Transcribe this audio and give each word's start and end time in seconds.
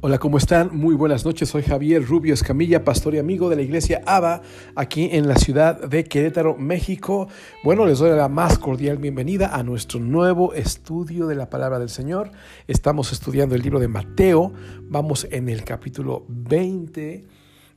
Hola, 0.00 0.18
¿cómo 0.18 0.38
están? 0.38 0.76
Muy 0.76 0.94
buenas 0.94 1.24
noches. 1.24 1.48
Soy 1.48 1.64
Javier 1.64 2.06
Rubio 2.06 2.32
Escamilla, 2.32 2.84
pastor 2.84 3.16
y 3.16 3.18
amigo 3.18 3.50
de 3.50 3.56
la 3.56 3.62
iglesia 3.62 4.00
ABA, 4.06 4.42
aquí 4.76 5.08
en 5.10 5.26
la 5.26 5.34
ciudad 5.34 5.88
de 5.88 6.04
Querétaro, 6.04 6.56
México. 6.56 7.26
Bueno, 7.64 7.84
les 7.84 7.98
doy 7.98 8.16
la 8.16 8.28
más 8.28 8.60
cordial 8.60 8.98
bienvenida 8.98 9.56
a 9.56 9.64
nuestro 9.64 9.98
nuevo 9.98 10.54
estudio 10.54 11.26
de 11.26 11.34
la 11.34 11.50
palabra 11.50 11.80
del 11.80 11.88
Señor. 11.88 12.30
Estamos 12.68 13.10
estudiando 13.10 13.56
el 13.56 13.62
libro 13.62 13.80
de 13.80 13.88
Mateo. 13.88 14.52
Vamos 14.82 15.26
en 15.32 15.48
el 15.48 15.64
capítulo 15.64 16.24
20. 16.28 17.26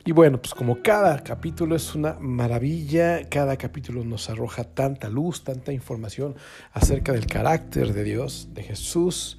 Y 0.04 0.12
bueno, 0.12 0.40
pues 0.40 0.54
como 0.54 0.80
cada 0.80 1.24
capítulo 1.24 1.74
es 1.74 1.92
una 1.96 2.18
maravilla, 2.20 3.28
cada 3.30 3.56
capítulo 3.56 4.04
nos 4.04 4.30
arroja 4.30 4.62
tanta 4.62 5.08
luz, 5.08 5.42
tanta 5.42 5.72
información 5.72 6.36
acerca 6.72 7.10
del 7.10 7.26
carácter 7.26 7.92
de 7.92 8.04
Dios, 8.04 8.50
de 8.54 8.62
Jesús. 8.62 9.38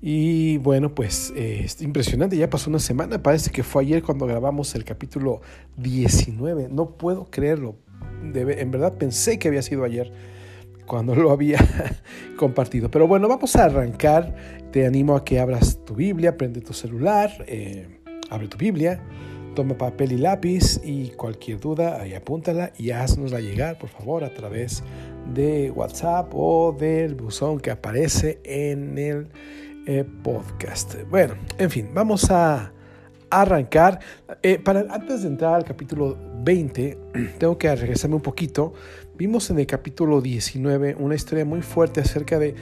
Y 0.00 0.58
bueno, 0.58 0.94
pues 0.94 1.32
eh, 1.34 1.62
es 1.64 1.82
impresionante, 1.82 2.36
ya 2.36 2.48
pasó 2.48 2.70
una 2.70 2.78
semana, 2.78 3.20
parece 3.20 3.50
que 3.50 3.64
fue 3.64 3.82
ayer 3.82 4.02
cuando 4.02 4.26
grabamos 4.26 4.74
el 4.76 4.84
capítulo 4.84 5.40
19, 5.76 6.68
no 6.70 6.90
puedo 6.90 7.26
creerlo, 7.30 7.74
en 8.22 8.70
verdad 8.70 8.96
pensé 8.96 9.40
que 9.40 9.48
había 9.48 9.62
sido 9.62 9.82
ayer 9.82 10.12
cuando 10.86 11.14
lo 11.14 11.32
había 11.32 11.58
compartido. 12.36 12.90
Pero 12.90 13.08
bueno, 13.08 13.28
vamos 13.28 13.56
a 13.56 13.64
arrancar, 13.64 14.34
te 14.70 14.86
animo 14.86 15.16
a 15.16 15.24
que 15.24 15.40
abras 15.40 15.84
tu 15.84 15.94
Biblia, 15.94 16.36
prende 16.36 16.60
tu 16.60 16.72
celular, 16.72 17.30
eh, 17.48 18.00
abre 18.30 18.46
tu 18.46 18.56
Biblia, 18.56 19.02
toma 19.54 19.76
papel 19.76 20.12
y 20.12 20.18
lápiz 20.18 20.80
y 20.84 21.08
cualquier 21.10 21.58
duda 21.58 22.00
ahí 22.00 22.14
apúntala 22.14 22.72
y 22.78 22.90
haznosla 22.90 23.40
llegar 23.40 23.76
por 23.78 23.88
favor 23.88 24.22
a 24.22 24.32
través 24.32 24.84
de 25.34 25.72
WhatsApp 25.72 26.32
o 26.32 26.76
del 26.78 27.16
buzón 27.16 27.58
que 27.58 27.72
aparece 27.72 28.40
en 28.44 28.96
el 28.98 29.28
eh, 29.88 30.04
podcast. 30.04 30.96
Bueno, 31.08 31.34
en 31.56 31.70
fin, 31.70 31.88
vamos 31.94 32.30
a 32.30 32.74
arrancar. 33.30 33.98
Eh, 34.42 34.58
para, 34.58 34.80
antes 34.80 35.22
de 35.22 35.28
entrar 35.28 35.54
al 35.54 35.64
capítulo 35.64 36.14
20, 36.44 36.98
tengo 37.38 37.56
que 37.56 37.74
regresarme 37.74 38.16
un 38.16 38.22
poquito. 38.22 38.74
Vimos 39.16 39.48
en 39.48 39.58
el 39.58 39.66
capítulo 39.66 40.20
19 40.20 40.96
una 40.98 41.14
historia 41.14 41.46
muy 41.46 41.62
fuerte 41.62 42.02
acerca 42.02 42.38
de 42.38 42.54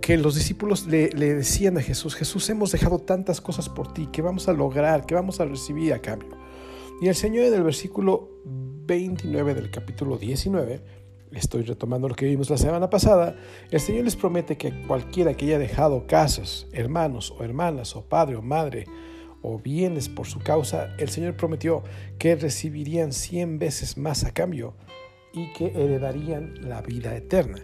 que 0.00 0.16
los 0.16 0.34
discípulos 0.34 0.86
le, 0.86 1.10
le, 1.10 1.34
decían 1.34 1.76
a 1.76 1.82
Jesús, 1.82 2.14
Jesús, 2.14 2.48
hemos 2.48 2.72
dejado 2.72 2.98
tantas 2.98 3.42
cosas 3.42 3.68
por 3.68 3.92
ti, 3.92 4.08
que 4.10 4.22
vamos 4.22 4.48
a 4.48 4.54
lograr, 4.54 5.04
que 5.04 5.14
vamos 5.14 5.38
a 5.38 5.44
recibir 5.44 5.92
a 5.92 5.98
cambio. 5.98 6.30
Y 7.02 7.08
el 7.08 7.14
Señor 7.14 7.44
en 7.44 7.52
el 7.52 7.62
versículo 7.62 8.30
29 8.86 9.54
del 9.54 9.70
capítulo 9.70 10.16
19 10.16 11.01
estoy 11.34 11.62
retomando 11.62 12.08
lo 12.08 12.14
que 12.14 12.26
vimos 12.26 12.50
la 12.50 12.58
semana 12.58 12.90
pasada, 12.90 13.36
el 13.70 13.80
Señor 13.80 14.04
les 14.04 14.16
promete 14.16 14.56
que 14.56 14.86
cualquiera 14.86 15.34
que 15.34 15.46
haya 15.46 15.58
dejado 15.58 16.06
casas, 16.06 16.66
hermanos 16.72 17.34
o 17.38 17.44
hermanas, 17.44 17.96
o 17.96 18.02
padre 18.02 18.36
o 18.36 18.42
madre, 18.42 18.86
o 19.42 19.58
bienes 19.58 20.08
por 20.08 20.26
su 20.26 20.38
causa, 20.40 20.94
el 20.98 21.08
Señor 21.08 21.36
prometió 21.36 21.82
que 22.18 22.36
recibirían 22.36 23.12
cien 23.12 23.58
veces 23.58 23.98
más 23.98 24.24
a 24.24 24.32
cambio 24.32 24.74
y 25.32 25.52
que 25.52 25.66
heredarían 25.66 26.54
la 26.60 26.82
vida 26.82 27.16
eterna. 27.16 27.58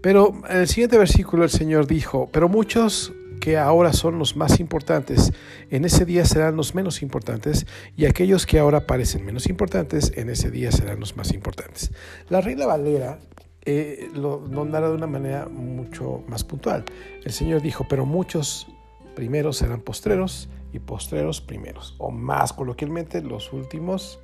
Pero 0.00 0.32
en 0.48 0.58
el 0.58 0.68
siguiente 0.68 0.98
versículo 0.98 1.44
el 1.44 1.50
Señor 1.50 1.86
dijo, 1.86 2.28
pero 2.32 2.48
muchos 2.48 3.12
que 3.40 3.56
ahora 3.56 3.92
son 3.92 4.18
los 4.18 4.36
más 4.36 4.60
importantes, 4.60 5.32
en 5.70 5.84
ese 5.84 6.04
día 6.04 6.24
serán 6.24 6.56
los 6.56 6.74
menos 6.74 7.02
importantes, 7.02 7.66
y 7.96 8.06
aquellos 8.06 8.46
que 8.46 8.58
ahora 8.58 8.86
parecen 8.86 9.24
menos 9.24 9.48
importantes, 9.48 10.12
en 10.16 10.30
ese 10.30 10.50
día 10.50 10.72
serán 10.72 11.00
los 11.00 11.16
más 11.16 11.32
importantes. 11.32 11.92
La 12.28 12.40
Reina 12.40 12.66
Valera 12.66 13.18
eh, 13.64 14.10
lo, 14.14 14.40
narra 14.64 14.88
de 14.88 14.94
una 14.94 15.06
manera 15.06 15.46
mucho 15.46 16.24
más 16.26 16.42
puntual. 16.44 16.84
El 17.24 17.32
Señor 17.32 17.60
dijo, 17.60 17.86
pero 17.88 18.06
muchos 18.06 18.66
primeros 19.14 19.58
serán 19.58 19.80
postreros 19.80 20.48
y 20.72 20.78
postreros 20.78 21.40
primeros, 21.40 21.94
o 21.98 22.10
más 22.10 22.52
coloquialmente, 22.52 23.20
los 23.20 23.52
últimos 23.52 24.20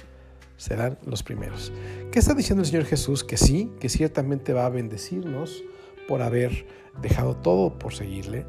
serán 0.56 0.98
los 1.04 1.22
primeros. 1.22 1.72
¿Qué 2.10 2.18
está 2.18 2.34
diciendo 2.34 2.62
el 2.62 2.68
Señor 2.68 2.84
Jesús? 2.84 3.24
Que 3.24 3.36
sí, 3.36 3.70
que 3.80 3.88
ciertamente 3.88 4.52
va 4.52 4.66
a 4.66 4.70
bendecirnos 4.70 5.62
por 6.06 6.22
haber 6.22 6.66
dejado 7.02 7.36
todo 7.36 7.78
por 7.78 7.94
seguirle, 7.94 8.46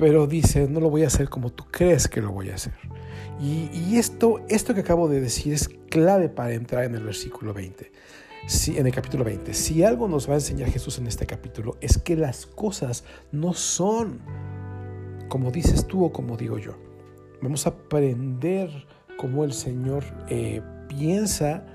pero 0.00 0.26
dice, 0.26 0.66
no 0.66 0.80
lo 0.80 0.88
voy 0.88 1.04
a 1.04 1.08
hacer 1.08 1.28
como 1.28 1.52
tú 1.52 1.66
crees 1.70 2.08
que 2.08 2.22
lo 2.22 2.32
voy 2.32 2.48
a 2.48 2.54
hacer. 2.54 2.72
Y, 3.38 3.98
esto, 3.98 4.40
esto 4.48 4.72
que 4.72 4.80
acabo 4.80 5.10
de 5.10 5.20
decir 5.20 5.52
es 5.52 5.68
clave 5.68 6.30
para 6.30 6.54
entrar 6.54 6.84
en 6.84 6.94
el 6.94 7.04
versículo 7.04 7.52
20, 7.52 7.92
si, 8.46 8.78
en 8.78 8.86
el 8.86 8.94
capítulo 8.94 9.24
20. 9.24 9.52
Si 9.52 9.84
algo 9.84 10.08
nos 10.08 10.26
va 10.26 10.32
a 10.32 10.36
enseñar 10.36 10.70
Jesús 10.70 10.96
en 10.96 11.06
este 11.06 11.26
capítulo 11.26 11.76
es 11.82 11.98
que 11.98 12.16
las 12.16 12.46
cosas 12.46 13.04
no 13.30 13.52
son 13.52 14.20
como 15.28 15.50
dices 15.50 15.86
tú 15.86 16.02
o 16.02 16.12
como 16.12 16.38
digo 16.38 16.56
yo. 16.56 16.78
Vamos 17.42 17.66
a 17.66 17.70
aprender 17.70 18.70
cómo 19.18 19.44
el 19.44 19.52
Señor 19.52 20.02
eh, 20.30 20.62
piensa 20.88 21.66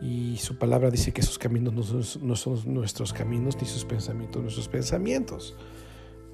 y 0.00 0.36
su 0.36 0.56
palabra 0.56 0.88
dice 0.92 1.12
que 1.12 1.22
sus 1.22 1.36
caminos 1.36 1.74
no 1.74 1.82
son, 1.82 2.28
no 2.28 2.36
son 2.36 2.60
nuestros 2.72 3.12
caminos 3.12 3.56
ni 3.60 3.66
sus 3.66 3.84
pensamientos 3.84 4.40
nuestros 4.40 4.68
pensamientos. 4.68 5.56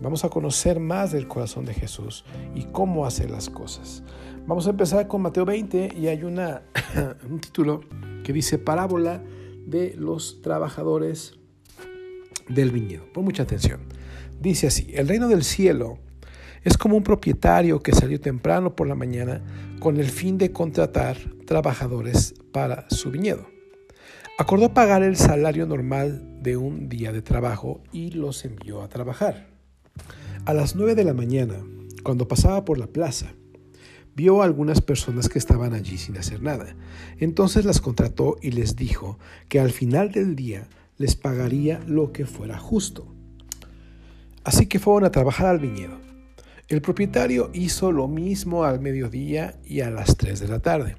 Vamos 0.02 0.24
a 0.24 0.30
conocer 0.30 0.80
más 0.80 1.12
del 1.12 1.28
corazón 1.28 1.64
de 1.64 1.74
Jesús 1.74 2.24
y 2.56 2.64
cómo 2.64 3.06
hace 3.06 3.28
las 3.28 3.48
cosas. 3.48 4.02
Vamos 4.48 4.66
a 4.66 4.70
empezar 4.70 5.06
con 5.06 5.22
Mateo 5.22 5.44
20 5.44 5.94
y 5.96 6.08
hay 6.08 6.24
un 6.24 7.40
título 7.40 7.82
que 8.24 8.32
dice 8.32 8.58
Parábola 8.58 9.22
de 9.64 9.94
los 9.96 10.42
trabajadores 10.42 11.38
del 12.48 12.72
viñedo. 12.72 13.04
Pon 13.12 13.24
mucha 13.24 13.44
atención. 13.44 13.82
Dice 14.40 14.66
así, 14.66 14.90
el 14.92 15.06
reino 15.06 15.28
del 15.28 15.44
cielo 15.44 15.98
es 16.64 16.76
como 16.76 16.96
un 16.96 17.04
propietario 17.04 17.80
que 17.80 17.92
salió 17.92 18.20
temprano 18.20 18.74
por 18.74 18.88
la 18.88 18.96
mañana 18.96 19.40
con 19.78 19.98
el 19.98 20.10
fin 20.10 20.36
de 20.36 20.50
contratar 20.50 21.16
trabajadores 21.46 22.34
para 22.50 22.90
su 22.90 23.12
viñedo. 23.12 23.46
Acordó 24.36 24.74
pagar 24.74 25.04
el 25.04 25.16
salario 25.16 25.64
normal 25.64 26.42
de 26.42 26.56
un 26.56 26.88
día 26.88 27.12
de 27.12 27.22
trabajo 27.22 27.80
y 27.92 28.10
los 28.10 28.44
envió 28.44 28.82
a 28.82 28.88
trabajar. 28.88 29.51
A 30.44 30.54
las 30.54 30.74
nueve 30.74 30.96
de 30.96 31.04
la 31.04 31.14
mañana, 31.14 31.54
cuando 32.02 32.26
pasaba 32.26 32.64
por 32.64 32.76
la 32.76 32.88
plaza, 32.88 33.32
vio 34.16 34.42
a 34.42 34.44
algunas 34.44 34.80
personas 34.80 35.28
que 35.28 35.38
estaban 35.38 35.72
allí 35.72 35.98
sin 35.98 36.18
hacer 36.18 36.42
nada. 36.42 36.74
Entonces 37.20 37.64
las 37.64 37.80
contrató 37.80 38.36
y 38.42 38.50
les 38.50 38.74
dijo 38.74 39.20
que 39.48 39.60
al 39.60 39.70
final 39.70 40.10
del 40.10 40.34
día 40.34 40.66
les 40.98 41.14
pagaría 41.14 41.78
lo 41.86 42.10
que 42.10 42.26
fuera 42.26 42.58
justo. 42.58 43.06
Así 44.42 44.66
que 44.66 44.80
fueron 44.80 45.04
a 45.04 45.12
trabajar 45.12 45.46
al 45.46 45.60
viñedo. 45.60 46.00
El 46.66 46.82
propietario 46.82 47.50
hizo 47.54 47.92
lo 47.92 48.08
mismo 48.08 48.64
al 48.64 48.80
mediodía 48.80 49.60
y 49.64 49.82
a 49.82 49.90
las 49.90 50.16
tres 50.16 50.40
de 50.40 50.48
la 50.48 50.58
tarde. 50.58 50.96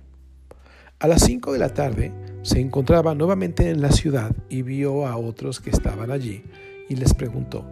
A 0.99 1.07
las 1.09 1.21
cinco 1.21 1.51
de 1.51 1.59
la 1.59 1.73
tarde 1.73 2.13
se 2.43 2.61
encontraba 2.61 3.13
nuevamente 3.13 3.69
en 3.69 3.81
la 3.81 3.91
ciudad 3.91 4.33
y 4.47 4.61
vio 4.61 5.05
a 5.05 5.17
otros 5.17 5.59
que 5.59 5.69
estaban 5.69 6.11
allí 6.11 6.43
y 6.87 6.95
les 6.95 7.13
preguntó, 7.13 7.65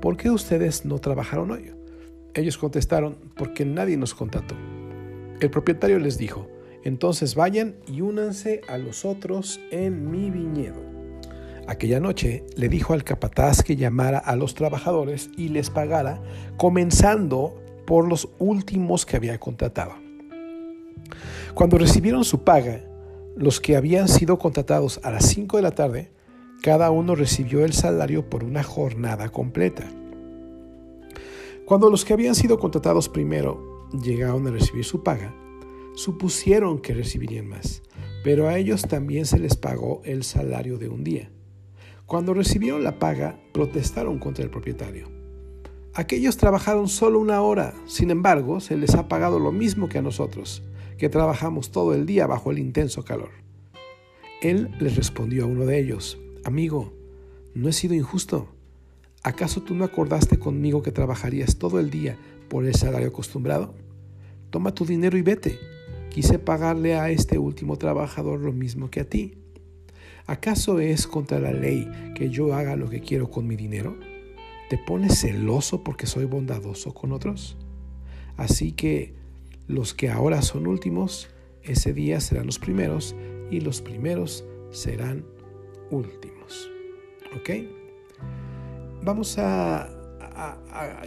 ¿por 0.00 0.16
qué 0.16 0.30
ustedes 0.30 0.84
no 0.84 0.98
trabajaron 0.98 1.50
hoy? 1.50 1.72
Ellos 2.34 2.58
contestaron, 2.58 3.16
porque 3.36 3.64
nadie 3.64 3.96
nos 3.96 4.14
contrató. 4.14 4.54
El 5.40 5.50
propietario 5.50 5.98
les 5.98 6.18
dijo, 6.18 6.48
entonces 6.84 7.34
vayan 7.34 7.76
y 7.86 8.00
únanse 8.00 8.60
a 8.68 8.78
los 8.78 9.04
otros 9.04 9.60
en 9.70 10.10
mi 10.10 10.30
viñedo. 10.30 10.80
Aquella 11.66 12.00
noche 12.00 12.44
le 12.56 12.68
dijo 12.68 12.94
al 12.94 13.04
capataz 13.04 13.62
que 13.62 13.76
llamara 13.76 14.18
a 14.18 14.36
los 14.36 14.54
trabajadores 14.54 15.30
y 15.36 15.48
les 15.48 15.70
pagara, 15.70 16.22
comenzando 16.56 17.54
por 17.86 18.08
los 18.08 18.28
últimos 18.38 19.04
que 19.04 19.16
había 19.16 19.38
contratado. 19.38 19.92
Cuando 21.54 21.76
recibieron 21.76 22.24
su 22.24 22.44
paga, 22.44 22.84
los 23.36 23.60
que 23.60 23.76
habían 23.76 24.08
sido 24.08 24.38
contratados 24.38 25.00
a 25.02 25.10
las 25.10 25.26
5 25.26 25.56
de 25.58 25.62
la 25.62 25.72
tarde 25.72 26.10
cada 26.62 26.90
uno 26.90 27.14
recibió 27.14 27.64
el 27.64 27.72
salario 27.72 28.28
por 28.28 28.42
una 28.42 28.64
jornada 28.64 29.28
completa. 29.28 29.88
Cuando 31.64 31.88
los 31.88 32.04
que 32.04 32.14
habían 32.14 32.34
sido 32.34 32.58
contratados 32.58 33.08
primero 33.08 33.86
llegaron 34.02 34.46
a 34.46 34.50
recibir 34.50 34.84
su 34.84 35.04
paga, 35.04 35.34
supusieron 35.94 36.80
que 36.80 36.94
recibirían 36.94 37.46
más, 37.46 37.82
pero 38.24 38.48
a 38.48 38.58
ellos 38.58 38.82
también 38.82 39.24
se 39.24 39.38
les 39.38 39.54
pagó 39.54 40.00
el 40.04 40.24
salario 40.24 40.78
de 40.78 40.88
un 40.88 41.04
día. 41.04 41.30
Cuando 42.06 42.34
recibieron 42.34 42.82
la 42.82 42.98
paga, 42.98 43.38
protestaron 43.52 44.18
contra 44.18 44.42
el 44.42 44.50
propietario. 44.50 45.08
Aquellos 45.94 46.36
trabajaron 46.38 46.88
solo 46.88 47.20
una 47.20 47.40
hora, 47.40 47.74
sin 47.86 48.10
embargo, 48.10 48.60
se 48.60 48.76
les 48.76 48.94
ha 48.94 49.08
pagado 49.08 49.38
lo 49.38 49.52
mismo 49.52 49.88
que 49.88 49.98
a 49.98 50.02
nosotros, 50.02 50.62
que 50.96 51.08
trabajamos 51.08 51.70
todo 51.70 51.94
el 51.94 52.06
día 52.06 52.26
bajo 52.26 52.50
el 52.50 52.58
intenso 52.58 53.04
calor. 53.04 53.30
Él 54.40 54.70
les 54.80 54.96
respondió 54.96 55.44
a 55.44 55.46
uno 55.46 55.66
de 55.66 55.78
ellos, 55.78 56.18
Amigo, 56.44 56.92
no 57.54 57.68
he 57.68 57.72
sido 57.72 57.94
injusto. 57.94 58.48
¿Acaso 59.22 59.62
tú 59.62 59.74
no 59.74 59.84
acordaste 59.84 60.38
conmigo 60.38 60.82
que 60.82 60.92
trabajarías 60.92 61.56
todo 61.56 61.80
el 61.80 61.90
día 61.90 62.16
por 62.48 62.64
el 62.64 62.74
salario 62.74 63.08
acostumbrado? 63.08 63.74
Toma 64.50 64.74
tu 64.74 64.86
dinero 64.86 65.18
y 65.18 65.22
vete. 65.22 65.58
Quise 66.10 66.38
pagarle 66.38 66.94
a 66.94 67.10
este 67.10 67.38
último 67.38 67.76
trabajador 67.76 68.40
lo 68.40 68.52
mismo 68.52 68.90
que 68.90 69.00
a 69.00 69.08
ti. 69.08 69.34
¿Acaso 70.26 70.78
es 70.78 71.06
contra 71.06 71.40
la 71.40 71.52
ley 71.52 71.88
que 72.14 72.30
yo 72.30 72.54
haga 72.54 72.76
lo 72.76 72.88
que 72.88 73.00
quiero 73.00 73.30
con 73.30 73.46
mi 73.46 73.56
dinero? 73.56 73.98
¿Te 74.70 74.78
pones 74.78 75.20
celoso 75.20 75.82
porque 75.82 76.06
soy 76.06 76.26
bondadoso 76.26 76.94
con 76.94 77.12
otros? 77.12 77.56
Así 78.36 78.72
que 78.72 79.14
los 79.66 79.94
que 79.94 80.10
ahora 80.10 80.42
son 80.42 80.66
últimos, 80.66 81.28
ese 81.62 81.92
día 81.92 82.20
serán 82.20 82.46
los 82.46 82.58
primeros 82.58 83.16
y 83.50 83.60
los 83.60 83.82
primeros 83.82 84.44
serán 84.70 85.24
últimos. 85.90 86.70
¿Ok? 87.36 87.50
Vamos 89.02 89.38
a... 89.38 89.88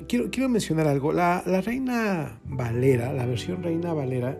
quiero, 0.08 0.30
quiero, 0.32 0.50
mencionar 0.50 0.88
algo. 0.88 1.12
La, 1.12 1.42
Reina 1.62 2.40
Valera, 2.46 3.14
la 3.14 3.26
versión 3.26 3.64
Reina 3.64 3.94
Valera, 3.94 4.38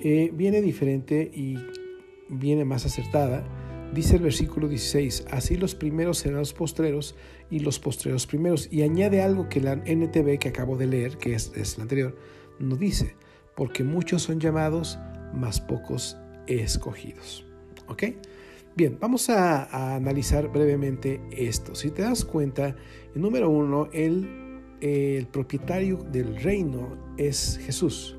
eh, 0.00 0.30
viene 0.32 0.60
diferente 0.60 1.30
y 1.34 1.56
viene 2.28 2.64
más 2.64 2.86
acertada. 2.86 3.44
Dice 3.94 4.16
el 4.16 4.22
versículo 4.22 4.68
16, 4.68 5.26
así 5.30 5.56
los 5.56 5.74
primeros 5.74 6.18
serán 6.18 6.38
los 6.38 6.52
postreros 6.52 7.16
y 7.50 7.58
los 7.58 7.80
postreros 7.80 8.26
primeros. 8.26 8.68
Y 8.70 8.82
añade 8.82 9.20
algo 9.20 9.48
que 9.48 9.60
la 9.60 9.72
NTV 9.72 10.38
que 10.38 10.48
acabo 10.48 10.76
de 10.76 10.86
leer, 10.86 11.16
que 11.18 11.34
es, 11.34 11.52
es 11.56 11.76
la 11.76 11.82
anterior, 11.82 12.16
no 12.60 12.76
dice, 12.76 13.16
porque 13.56 13.82
muchos 13.82 14.22
son 14.22 14.38
llamados, 14.38 14.98
más 15.34 15.60
pocos 15.60 16.16
escogidos. 16.46 17.44
¿Ok? 17.88 18.04
Bien, 18.76 18.96
vamos 19.00 19.28
a, 19.30 19.96
analizar 19.96 20.48
brevemente 20.48 21.20
esto. 21.30 21.74
Si 21.74 21.90
te 21.90 22.02
das 22.02 22.24
cuenta, 22.24 22.76
número 23.14 23.50
uno, 23.50 23.88
el, 23.92 24.28
el 24.80 25.26
propietario 25.26 25.98
del 26.10 26.36
reino 26.42 27.14
es 27.16 27.58
Jesús. 27.62 28.16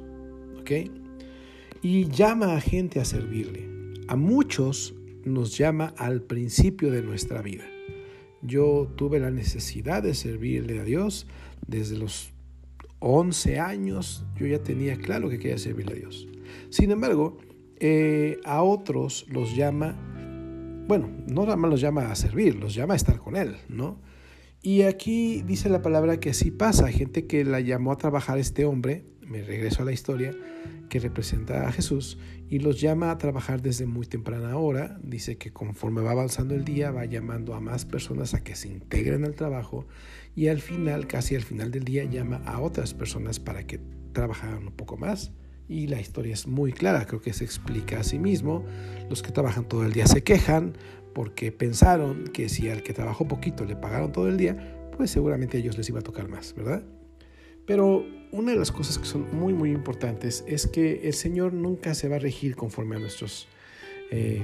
Y 1.82 2.08
llama 2.08 2.56
a 2.56 2.62
gente 2.62 3.00
a 3.00 3.06
servirle. 3.06 3.68
A 4.08 4.16
muchos 4.16 4.96
nos 5.26 5.58
llama 5.58 5.94
al 5.98 6.22
principio 6.22 6.92
de 6.92 7.02
nuestra 7.02 7.42
vida. 7.42 7.66
Yo 8.42 8.92
tuve 8.96 9.20
la 9.20 9.32
necesidad 9.32 10.02
de 10.02 10.14
servirle 10.14 10.80
a 10.80 10.84
Dios 10.84 11.28
desde 11.68 11.98
los 11.98 12.34
11 13.00 13.60
años. 13.60 14.26
Yo 14.38 14.48
ya 14.48 14.64
tenía 14.64 14.98
claro 14.98 15.30
que 15.30 15.40
quería 15.40 15.58
servirle 15.58 15.94
a 15.94 15.98
Dios. 15.98 16.28
Sin 16.70 16.92
embargo, 16.92 17.38
eh, 17.80 18.40
a 18.46 18.64
otros 18.64 19.26
los 19.30 19.56
llama, 19.56 19.96
bueno, 20.88 21.10
no 21.28 21.44
nada 21.44 21.56
más 21.56 21.72
los 21.72 21.82
llama 21.82 22.12
a 22.12 22.16
servir, 22.16 22.56
los 22.56 22.74
llama 22.74 22.94
a 22.94 22.98
estar 22.98 23.18
con 23.20 23.36
Él, 23.36 23.58
¿no? 23.70 24.02
Y 24.62 24.84
aquí 24.84 25.42
dice 25.42 25.70
la 25.70 25.82
palabra 25.82 26.20
que 26.20 26.30
así 26.30 26.52
pasa, 26.52 26.88
gente 26.90 27.26
que 27.26 27.44
la 27.44 27.62
llamó 27.62 27.92
a 27.92 27.98
trabajar 27.98 28.38
este 28.38 28.66
hombre, 28.66 29.06
me 29.22 29.42
regreso 29.42 29.82
a 29.82 29.86
la 29.86 29.92
historia, 29.92 30.36
que 30.90 31.00
representa 31.00 31.68
a 31.68 31.72
Jesús, 31.72 32.20
y 32.48 32.60
los 32.60 32.80
llama 32.80 33.12
a 33.12 33.18
trabajar 33.18 33.62
desde 33.62 33.86
muy 33.86 34.06
temprana 34.06 34.58
hora. 34.58 35.00
Dice 35.02 35.38
que 35.38 35.52
conforme 35.52 36.02
va 36.02 36.12
avanzando 36.12 36.54
el 36.54 36.66
día, 36.66 36.92
va 36.92 37.06
llamando 37.06 37.56
a 37.56 37.62
más 37.62 37.86
personas 37.86 38.34
a 38.34 38.44
que 38.44 38.56
se 38.56 38.68
integren 38.68 39.26
al 39.26 39.36
trabajo, 39.36 39.88
y 40.36 40.48
al 40.48 40.60
final, 40.60 41.08
casi 41.08 41.36
al 41.36 41.44
final 41.44 41.72
del 41.72 41.86
día, 41.86 42.04
llama 42.04 42.42
a 42.46 42.60
otras 42.62 42.94
personas 42.94 43.40
para 43.40 43.66
que 43.66 43.80
trabajaran 44.12 44.68
un 44.68 44.74
poco 44.74 44.98
más 44.98 45.32
y 45.72 45.88
la 45.88 46.02
historia 46.02 46.34
es 46.34 46.48
muy 46.48 46.74
clara, 46.74 47.06
creo 47.06 47.22
que 47.22 47.32
se 47.32 47.46
explica 47.46 48.02
a 48.02 48.04
sí 48.04 48.20
mismo. 48.20 48.66
Los 49.10 49.24
que 49.24 49.32
trabajan 49.32 49.70
todo 49.70 49.86
el 49.86 49.94
día 49.94 50.06
se 50.06 50.22
quejan 50.22 50.74
porque 51.14 51.54
pensaron 51.54 52.26
que 52.26 52.50
si 52.50 52.70
al 52.70 52.84
que 52.84 52.94
trabajó 52.94 53.26
poquito 53.26 53.64
le 53.64 53.78
pagaron 53.78 54.12
todo 54.12 54.28
el 54.28 54.36
día, 54.36 54.92
pues 54.98 55.12
seguramente 55.12 55.56
a 55.56 55.60
ellos 55.62 55.78
les 55.78 55.88
iba 55.88 56.00
a 56.00 56.04
tocar 56.04 56.28
más, 56.28 56.54
¿verdad? 56.56 56.84
Pero 57.66 58.06
una 58.34 58.52
de 58.52 58.58
las 58.58 58.70
cosas 58.74 59.00
que 59.00 59.06
son 59.06 59.34
muy, 59.34 59.54
muy 59.54 59.72
importantes 59.72 60.44
es 60.46 60.68
que 60.68 61.08
el 61.08 61.14
Señor 61.14 61.54
nunca 61.54 61.94
se 61.94 62.10
va 62.10 62.18
a 62.18 62.20
regir 62.20 62.58
conforme 62.58 62.98
a, 62.98 63.00
nuestros, 63.00 63.48
eh, 64.12 64.44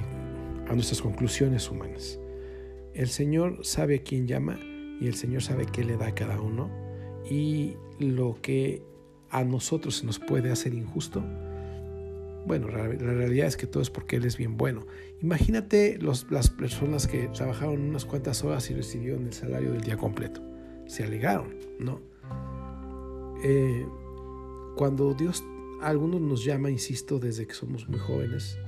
a 0.66 0.74
nuestras 0.74 1.02
conclusiones 1.02 1.70
humanas. 1.70 2.18
El 2.94 3.08
Señor 3.08 3.66
sabe 3.66 3.96
a 3.96 4.02
quién 4.02 4.26
llama 4.26 4.58
y 4.98 5.06
el 5.06 5.14
Señor 5.14 5.42
sabe 5.42 5.66
qué 5.66 5.84
le 5.84 5.98
da 5.98 6.06
a 6.06 6.14
cada 6.14 6.40
uno 6.40 6.70
y 7.30 7.74
lo 7.98 8.40
que 8.40 8.82
a 9.30 9.44
nosotros 9.44 9.96
se 9.96 10.06
nos 10.06 10.18
puede 10.18 10.50
hacer 10.50 10.74
injusto? 10.74 11.22
Bueno, 12.46 12.68
la, 12.68 12.86
realidad 12.88 13.46
es 13.46 13.56
que 13.56 13.66
todo 13.66 13.82
es 13.82 13.90
porque 13.90 14.16
Él 14.16 14.24
es 14.24 14.38
bien 14.38 14.56
bueno. 14.56 14.86
Imagínate 15.20 15.98
las 16.00 16.24
personas 16.48 17.06
que 17.06 17.28
trabajaron 17.28 17.80
unas 17.82 18.06
cuantas 18.06 18.42
horas 18.42 18.70
y 18.70 18.74
recibieron 18.74 19.26
el 19.26 19.32
salario 19.34 19.72
del 19.72 19.82
día 19.82 19.98
completo. 19.98 20.42
Se 20.86 21.04
alegaron, 21.04 21.54
¿no? 21.78 22.00
Eh, 23.44 23.86
cuando 24.76 25.12
Dios, 25.12 25.44
a 25.82 25.88
algunos 25.88 26.22
nos 26.22 26.44
llama, 26.44 26.70
insisto, 26.70 27.18
desde 27.18 27.46
que 27.46 27.52
somos 27.52 27.86
muy 27.86 27.98
jóvenes, 27.98 28.58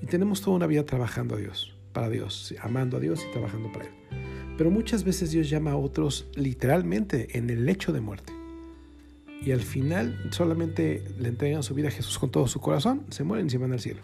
y 0.00 0.06
tenemos 0.06 0.40
toda 0.40 0.56
una 0.56 0.66
vida 0.66 0.84
trabajando 0.86 1.34
a 1.34 1.38
Dios, 1.38 1.76
para 1.92 2.08
Dios, 2.08 2.54
amando 2.62 2.96
a 2.96 3.00
Dios 3.00 3.24
y 3.28 3.32
trabajando 3.32 3.70
para 3.72 3.84
Él. 3.84 3.92
Pero 4.56 4.70
muchas 4.70 5.04
veces 5.04 5.30
Dios 5.32 5.50
llama 5.50 5.72
a 5.72 5.76
otros 5.76 6.30
literalmente 6.34 7.36
en 7.36 7.50
el 7.50 7.66
lecho 7.66 7.92
de 7.92 8.00
muerte 8.00 8.32
y 9.44 9.52
al 9.52 9.60
final 9.60 10.28
solamente 10.30 11.04
le 11.18 11.28
entregan 11.28 11.62
su 11.62 11.74
vida 11.74 11.88
a 11.88 11.90
Jesús 11.90 12.18
con 12.18 12.30
todo 12.30 12.46
su 12.46 12.60
corazón, 12.60 13.06
se 13.10 13.24
mueren 13.24 13.46
y 13.46 13.50
se 13.50 13.58
van 13.58 13.72
al 13.72 13.80
cielo. 13.80 14.02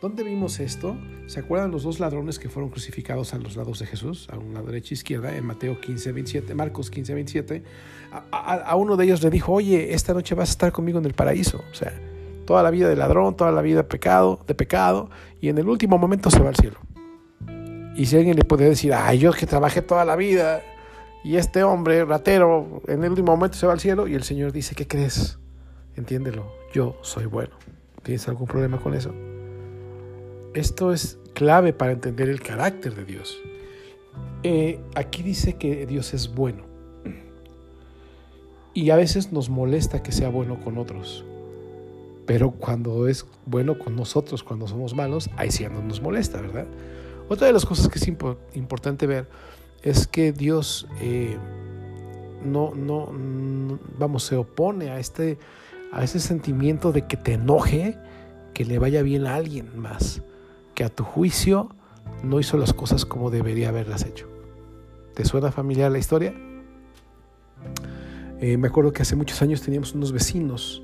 ¿Dónde 0.00 0.24
vimos 0.24 0.58
esto? 0.58 0.96
¿Se 1.26 1.38
acuerdan 1.38 1.70
los 1.70 1.84
dos 1.84 2.00
ladrones 2.00 2.40
que 2.40 2.48
fueron 2.48 2.70
crucificados 2.70 3.34
a 3.34 3.38
los 3.38 3.54
lados 3.54 3.78
de 3.78 3.86
Jesús, 3.86 4.28
a 4.32 4.36
una 4.36 4.60
derecha 4.60 4.88
e 4.90 4.94
izquierda, 4.94 5.36
en 5.36 5.46
Mateo 5.46 5.80
15, 5.80 6.10
27, 6.10 6.54
Marcos 6.56 6.90
15, 6.90 7.14
27? 7.14 7.62
A, 8.32 8.74
uno 8.74 8.96
de 8.96 9.04
ellos 9.04 9.22
le 9.22 9.30
dijo, 9.30 9.52
oye, 9.52 9.94
esta 9.94 10.12
noche 10.12 10.34
vas 10.34 10.48
a 10.48 10.52
estar 10.52 10.72
conmigo 10.72 10.98
en 10.98 11.04
el 11.04 11.14
paraíso. 11.14 11.62
O 11.70 11.74
sea, 11.74 11.92
toda 12.46 12.64
la 12.64 12.72
vida 12.72 12.88
de 12.88 12.96
ladrón, 12.96 13.36
toda 13.36 13.52
la 13.52 13.62
vida 13.62 13.76
de 13.76 13.84
pecado, 13.84 14.40
de 14.48 14.56
pecado, 14.56 15.08
y 15.40 15.50
en 15.50 15.58
el 15.58 15.68
último 15.68 15.98
momento 15.98 16.32
se 16.32 16.40
va 16.40 16.48
al 16.48 16.56
cielo. 16.56 16.80
Y 17.94 18.06
si 18.06 18.16
alguien 18.16 18.34
le 18.34 18.44
puede 18.44 18.68
decir, 18.68 18.92
ay, 18.94 19.20
yo 19.20 19.32
que 19.32 19.46
trabajé 19.46 19.82
toda 19.82 20.04
la 20.04 20.16
vida, 20.16 20.62
y 21.24 21.36
este 21.36 21.62
hombre, 21.62 22.04
ratero, 22.04 22.82
en 22.88 23.04
el 23.04 23.10
último 23.10 23.32
momento 23.32 23.56
se 23.56 23.66
va 23.66 23.72
al 23.72 23.80
cielo 23.80 24.08
y 24.08 24.14
el 24.14 24.24
Señor 24.24 24.52
dice, 24.52 24.74
¿qué 24.74 24.86
crees? 24.86 25.38
Entiéndelo, 25.96 26.52
yo 26.74 26.96
soy 27.02 27.26
bueno. 27.26 27.52
¿Tienes 28.02 28.26
algún 28.28 28.48
problema 28.48 28.80
con 28.80 28.94
eso? 28.94 29.14
Esto 30.54 30.92
es 30.92 31.18
clave 31.34 31.72
para 31.72 31.92
entender 31.92 32.28
el 32.28 32.40
carácter 32.40 32.94
de 32.96 33.04
Dios. 33.04 33.40
Eh, 34.42 34.80
aquí 34.96 35.22
dice 35.22 35.54
que 35.54 35.86
Dios 35.86 36.12
es 36.12 36.34
bueno. 36.34 36.64
Y 38.74 38.90
a 38.90 38.96
veces 38.96 39.32
nos 39.32 39.48
molesta 39.48 40.02
que 40.02 40.12
sea 40.12 40.28
bueno 40.28 40.58
con 40.60 40.78
otros. 40.78 41.24
Pero 42.26 42.50
cuando 42.50 43.06
es 43.06 43.26
bueno 43.46 43.78
con 43.78 43.94
nosotros, 43.94 44.42
cuando 44.42 44.66
somos 44.66 44.94
malos, 44.94 45.30
ahí 45.36 45.50
sí 45.50 45.64
no 45.64 45.82
nos 45.82 46.00
molesta, 46.00 46.40
¿verdad? 46.40 46.66
Otra 47.28 47.46
de 47.46 47.52
las 47.52 47.64
cosas 47.64 47.88
que 47.88 47.98
es 47.98 48.08
importante 48.08 49.06
ver 49.06 49.28
es 49.82 50.06
que 50.06 50.32
Dios 50.32 50.86
eh, 51.00 51.36
no, 52.44 52.74
no, 52.74 53.12
vamos, 53.98 54.24
se 54.24 54.36
opone 54.36 54.90
a 54.90 54.98
este, 54.98 55.38
a 55.92 56.04
ese 56.04 56.20
sentimiento 56.20 56.92
de 56.92 57.06
que 57.06 57.16
te 57.16 57.34
enoje 57.34 57.98
que 58.54 58.64
le 58.64 58.78
vaya 58.78 59.02
bien 59.02 59.26
a 59.26 59.34
alguien 59.34 59.78
más, 59.78 60.22
que 60.74 60.84
a 60.84 60.88
tu 60.88 61.04
juicio 61.04 61.70
no 62.22 62.38
hizo 62.40 62.56
las 62.58 62.72
cosas 62.72 63.04
como 63.04 63.30
debería 63.30 63.70
haberlas 63.70 64.04
hecho. 64.04 64.28
¿Te 65.14 65.24
suena 65.24 65.50
familiar 65.52 65.90
la 65.90 65.98
historia? 65.98 66.34
Eh, 68.40 68.56
me 68.56 68.68
acuerdo 68.68 68.92
que 68.92 69.02
hace 69.02 69.16
muchos 69.16 69.40
años 69.42 69.62
teníamos 69.62 69.94
unos 69.94 70.12
vecinos 70.12 70.82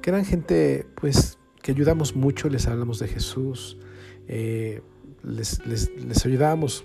que 0.00 0.10
eran 0.10 0.24
gente, 0.24 0.86
pues, 0.96 1.38
que 1.62 1.70
ayudamos 1.70 2.16
mucho, 2.16 2.48
les 2.48 2.66
hablamos 2.66 2.98
de 2.98 3.06
Jesús, 3.08 3.78
eh, 4.26 4.82
les, 5.22 5.64
les, 5.64 5.90
les 5.96 6.26
ayudábamos 6.26 6.84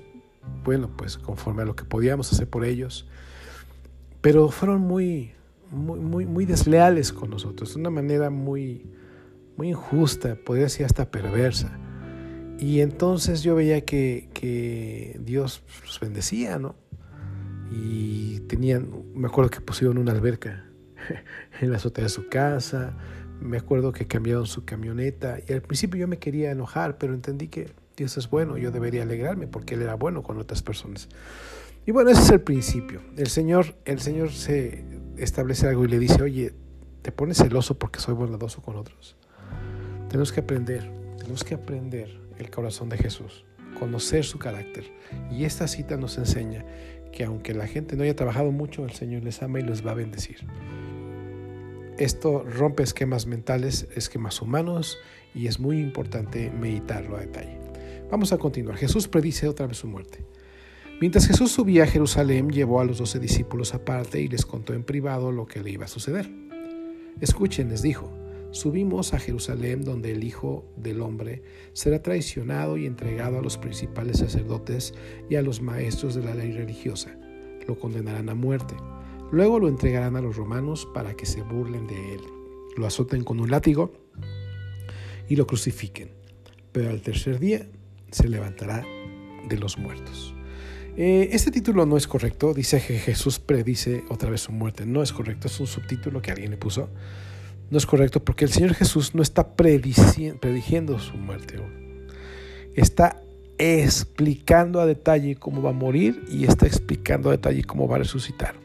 bueno, 0.63 0.89
pues 0.95 1.17
conforme 1.17 1.63
a 1.63 1.65
lo 1.65 1.75
que 1.75 1.85
podíamos 1.85 2.31
hacer 2.31 2.49
por 2.49 2.65
ellos. 2.65 3.07
Pero 4.21 4.49
fueron 4.49 4.81
muy, 4.81 5.31
muy, 5.71 6.25
muy, 6.25 6.45
desleales 6.45 7.13
con 7.13 7.29
nosotros, 7.29 7.73
de 7.73 7.79
una 7.79 7.89
manera 7.89 8.29
muy, 8.29 8.85
muy 9.55 9.69
injusta, 9.69 10.35
podría 10.35 10.65
decir 10.65 10.85
hasta 10.85 11.09
perversa. 11.09 11.79
Y 12.59 12.81
entonces 12.81 13.43
yo 13.43 13.55
veía 13.55 13.85
que, 13.85 14.29
que 14.33 15.19
Dios 15.23 15.63
los 15.85 15.99
bendecía, 15.99 16.57
¿no? 16.57 16.75
Y 17.71 18.39
tenían, 18.41 18.89
me 19.13 19.27
acuerdo 19.27 19.51
que 19.51 19.61
pusieron 19.61 19.97
una 19.97 20.11
alberca 20.11 20.65
en 21.61 21.71
la 21.71 21.77
azotea 21.77 22.05
de 22.05 22.09
su 22.09 22.27
casa, 22.27 22.97
me 23.39 23.57
acuerdo 23.57 23.91
que 23.91 24.07
cambiaron 24.07 24.47
su 24.47 24.65
camioneta 24.65 25.37
y 25.47 25.53
al 25.53 25.61
principio 25.61 25.99
yo 25.99 26.07
me 26.07 26.17
quería 26.17 26.51
enojar, 26.51 26.97
pero 26.97 27.13
entendí 27.13 27.47
que 27.47 27.71
Dios 27.97 28.15
es 28.15 28.29
bueno, 28.29 28.59
yo 28.59 28.69
debería 28.69 29.01
alegrarme 29.01 29.47
porque 29.47 29.73
Él 29.73 29.81
era 29.81 29.95
bueno 29.95 30.21
con 30.21 30.37
otras 30.37 30.61
personas. 30.61 31.09
Y 31.87 31.91
bueno, 31.91 32.11
ese 32.11 32.21
es 32.21 32.29
el 32.29 32.41
principio. 32.41 33.01
El 33.17 33.27
Señor, 33.27 33.75
el 33.85 33.99
Señor 33.99 34.31
se 34.31 34.85
establece 35.17 35.67
algo 35.67 35.83
y 35.83 35.87
le 35.87 35.97
dice, 35.97 36.21
oye, 36.21 36.53
¿te 37.01 37.11
pones 37.11 37.37
celoso 37.37 37.79
porque 37.79 37.99
soy 37.99 38.13
bondadoso 38.13 38.61
con 38.61 38.75
otros? 38.75 39.17
Tenemos 40.09 40.31
que 40.31 40.41
aprender, 40.41 40.91
tenemos 41.17 41.43
que 41.43 41.55
aprender 41.55 42.21
el 42.37 42.51
corazón 42.51 42.87
de 42.89 42.97
Jesús, 42.97 43.45
conocer 43.79 44.25
su 44.25 44.37
carácter. 44.37 44.85
Y 45.31 45.45
esta 45.45 45.67
cita 45.67 45.97
nos 45.97 46.19
enseña 46.19 46.65
que 47.11 47.23
aunque 47.23 47.55
la 47.55 47.65
gente 47.65 47.95
no 47.95 48.03
haya 48.03 48.15
trabajado 48.15 48.51
mucho, 48.51 48.85
el 48.85 48.91
Señor 48.91 49.23
les 49.23 49.41
ama 49.41 49.59
y 49.59 49.63
les 49.63 49.83
va 49.83 49.91
a 49.91 49.95
bendecir. 49.95 50.45
Esto 51.97 52.43
rompe 52.43 52.83
esquemas 52.83 53.25
mentales, 53.25 53.87
esquemas 53.95 54.39
humanos 54.39 54.99
y 55.33 55.47
es 55.47 55.59
muy 55.59 55.79
importante 55.79 56.51
meditarlo 56.51 57.17
a 57.17 57.21
detalle. 57.21 57.66
Vamos 58.09 58.31
a 58.31 58.37
continuar. 58.37 58.77
Jesús 58.77 59.07
predice 59.09 59.49
otra 59.49 59.67
vez 59.67 59.77
su 59.77 59.87
muerte. 59.87 60.23
Mientras 61.01 61.27
Jesús 61.27 61.51
subía 61.51 61.83
a 61.83 61.87
Jerusalén, 61.87 62.49
llevó 62.49 62.79
a 62.79 62.85
los 62.85 62.99
doce 62.99 63.19
discípulos 63.19 63.73
aparte 63.73 64.21
y 64.21 64.29
les 64.29 64.45
contó 64.45 64.73
en 64.73 64.83
privado 64.83 65.31
lo 65.31 65.45
que 65.45 65.61
le 65.61 65.71
iba 65.71 65.85
a 65.85 65.89
suceder. 65.89 66.29
Escuchen, 67.19 67.69
les 67.69 67.81
dijo, 67.81 68.09
subimos 68.51 69.13
a 69.13 69.19
Jerusalén 69.19 69.83
donde 69.83 70.13
el 70.13 70.23
Hijo 70.23 70.65
del 70.77 71.01
Hombre 71.01 71.43
será 71.73 72.01
traicionado 72.01 72.77
y 72.77 72.85
entregado 72.85 73.39
a 73.39 73.41
los 73.41 73.57
principales 73.57 74.19
sacerdotes 74.19 74.93
y 75.29 75.35
a 75.35 75.41
los 75.41 75.61
maestros 75.61 76.15
de 76.15 76.23
la 76.23 76.33
ley 76.33 76.53
religiosa. 76.53 77.15
Lo 77.67 77.77
condenarán 77.77 78.29
a 78.29 78.35
muerte. 78.35 78.75
Luego 79.31 79.59
lo 79.59 79.67
entregarán 79.67 80.15
a 80.15 80.21
los 80.21 80.37
romanos 80.37 80.87
para 80.93 81.13
que 81.13 81.25
se 81.25 81.41
burlen 81.41 81.87
de 81.87 82.13
él. 82.13 82.21
Lo 82.77 82.87
azoten 82.87 83.25
con 83.25 83.41
un 83.41 83.51
látigo 83.51 83.91
y 85.27 85.35
lo 85.35 85.45
crucifiquen. 85.45 86.11
Pero 86.71 86.89
al 86.89 87.01
tercer 87.01 87.39
día 87.39 87.67
se 88.11 88.27
levantará 88.27 88.85
de 89.47 89.57
los 89.57 89.77
muertos. 89.77 90.33
Eh, 90.95 91.29
este 91.31 91.51
título 91.51 91.85
no 91.85 91.95
es 91.95 92.07
correcto, 92.07 92.55
dice 92.55 92.81
que 92.85 92.97
Jesús 92.97 93.39
predice 93.39 94.03
otra 94.09 94.31
vez 94.31 94.41
su 94.41 94.51
muerte. 94.51 94.85
No 94.85 95.03
es 95.03 95.13
correcto, 95.13 95.47
es 95.47 95.59
un 95.59 95.67
subtítulo 95.67 96.21
que 96.21 96.31
alguien 96.31 96.51
le 96.51 96.57
puso. 96.57 96.89
No 97.69 97.77
es 97.77 97.85
correcto 97.85 98.23
porque 98.23 98.45
el 98.45 98.51
Señor 98.51 98.73
Jesús 98.73 99.13
no 99.13 99.21
está 99.21 99.55
prediciendo 99.55 100.99
su 100.99 101.17
muerte. 101.17 101.59
Está 102.73 103.21
explicando 103.57 104.79
a 104.79 104.85
detalle 104.85 105.35
cómo 105.35 105.61
va 105.61 105.71
a 105.71 105.73
morir 105.73 106.23
y 106.31 106.45
está 106.45 106.65
explicando 106.65 107.29
a 107.29 107.33
detalle 107.33 107.63
cómo 107.63 107.87
va 107.87 107.97
a 107.97 107.99
resucitar. 107.99 108.55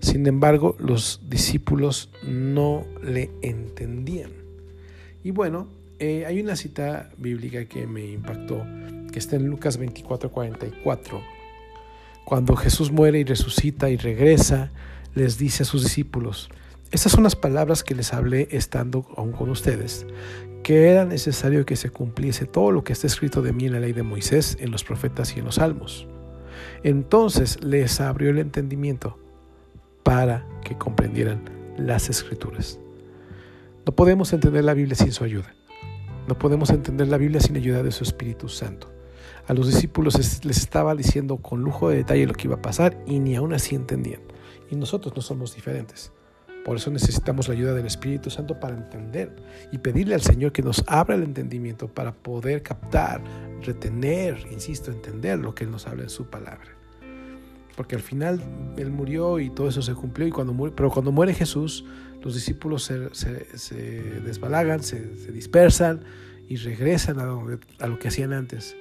Sin 0.00 0.26
embargo, 0.26 0.76
los 0.78 1.22
discípulos 1.28 2.10
no 2.26 2.86
le 3.02 3.30
entendían. 3.42 4.32
Y 5.24 5.30
bueno, 5.30 5.68
eh, 5.98 6.24
hay 6.26 6.40
una 6.40 6.56
cita 6.56 7.10
bíblica 7.16 7.64
que 7.66 7.86
me 7.86 8.04
impactó, 8.06 8.64
que 9.12 9.18
está 9.18 9.36
en 9.36 9.46
Lucas 9.46 9.76
24, 9.76 10.30
44 10.30 11.38
cuando 12.28 12.56
Jesús 12.56 12.92
muere 12.92 13.20
y 13.20 13.24
resucita 13.24 13.88
y 13.88 13.96
regresa, 13.96 14.70
les 15.14 15.38
dice 15.38 15.62
a 15.62 15.66
sus 15.66 15.84
discípulos, 15.84 16.50
estas 16.90 17.10
son 17.10 17.24
las 17.24 17.36
palabras 17.36 17.82
que 17.82 17.94
les 17.94 18.12
hablé 18.12 18.48
estando 18.50 19.06
aún 19.16 19.32
con 19.32 19.48
ustedes, 19.48 20.06
que 20.62 20.90
era 20.90 21.06
necesario 21.06 21.64
que 21.64 21.74
se 21.74 21.88
cumpliese 21.88 22.44
todo 22.44 22.70
lo 22.70 22.84
que 22.84 22.92
está 22.92 23.06
escrito 23.06 23.40
de 23.40 23.54
mí 23.54 23.64
en 23.64 23.72
la 23.72 23.80
ley 23.80 23.94
de 23.94 24.02
Moisés, 24.02 24.58
en 24.60 24.70
los 24.70 24.84
profetas 24.84 25.34
y 25.34 25.38
en 25.38 25.46
los 25.46 25.54
salmos. 25.54 26.06
Entonces 26.82 27.64
les 27.64 27.98
abrió 27.98 28.28
el 28.28 28.40
entendimiento 28.40 29.18
para 30.02 30.46
que 30.62 30.76
comprendieran 30.76 31.48
las 31.78 32.10
escrituras. 32.10 32.78
No 33.86 33.94
podemos 33.96 34.34
entender 34.34 34.64
la 34.64 34.74
Biblia 34.74 34.96
sin 34.96 35.12
su 35.12 35.24
ayuda. 35.24 35.57
No 36.28 36.38
podemos 36.38 36.68
entender 36.68 37.08
la 37.08 37.16
Biblia 37.16 37.40
sin 37.40 37.56
ayuda 37.56 37.82
de 37.82 37.90
su 37.90 38.04
Espíritu 38.04 38.50
Santo. 38.50 38.92
A 39.46 39.54
los 39.54 39.66
discípulos 39.66 40.14
les 40.44 40.58
estaba 40.58 40.94
diciendo 40.94 41.38
con 41.38 41.62
lujo 41.62 41.88
de 41.88 41.96
detalle 41.96 42.26
lo 42.26 42.34
que 42.34 42.48
iba 42.48 42.56
a 42.56 42.60
pasar 42.60 43.02
y 43.06 43.18
ni 43.18 43.34
aún 43.34 43.54
así 43.54 43.74
entendían. 43.74 44.20
Y 44.70 44.76
nosotros 44.76 45.16
no 45.16 45.22
somos 45.22 45.54
diferentes. 45.54 46.12
Por 46.66 46.76
eso 46.76 46.90
necesitamos 46.90 47.48
la 47.48 47.54
ayuda 47.54 47.72
del 47.72 47.86
Espíritu 47.86 48.28
Santo 48.28 48.60
para 48.60 48.76
entender 48.76 49.34
y 49.72 49.78
pedirle 49.78 50.14
al 50.14 50.20
Señor 50.20 50.52
que 50.52 50.60
nos 50.60 50.84
abra 50.86 51.14
el 51.14 51.22
entendimiento 51.22 51.88
para 51.88 52.12
poder 52.12 52.62
captar, 52.62 53.22
retener, 53.62 54.36
insisto, 54.52 54.90
entender 54.90 55.38
lo 55.38 55.54
que 55.54 55.64
Él 55.64 55.70
nos 55.70 55.86
habla 55.86 56.02
en 56.02 56.10
su 56.10 56.26
palabra. 56.26 56.76
Porque 57.74 57.96
al 57.96 58.02
final 58.02 58.42
Él 58.76 58.90
murió 58.90 59.38
y 59.38 59.48
todo 59.48 59.70
eso 59.70 59.80
se 59.80 59.94
cumplió, 59.94 60.26
y 60.26 60.30
cuando 60.30 60.52
pero 60.72 60.90
cuando 60.90 61.10
muere 61.10 61.32
Jesús, 61.32 61.86
los 62.22 62.34
discípulos 62.34 62.84
se, 62.84 62.98
desbalagan, 64.20 64.82
se, 64.82 65.00
dispersan 65.32 66.00
y 66.48 66.56
regresan 66.56 67.18
a 67.20 67.86
lo 67.86 67.98
que 67.98 68.08
hacían 68.08 68.32
antes 68.32 68.76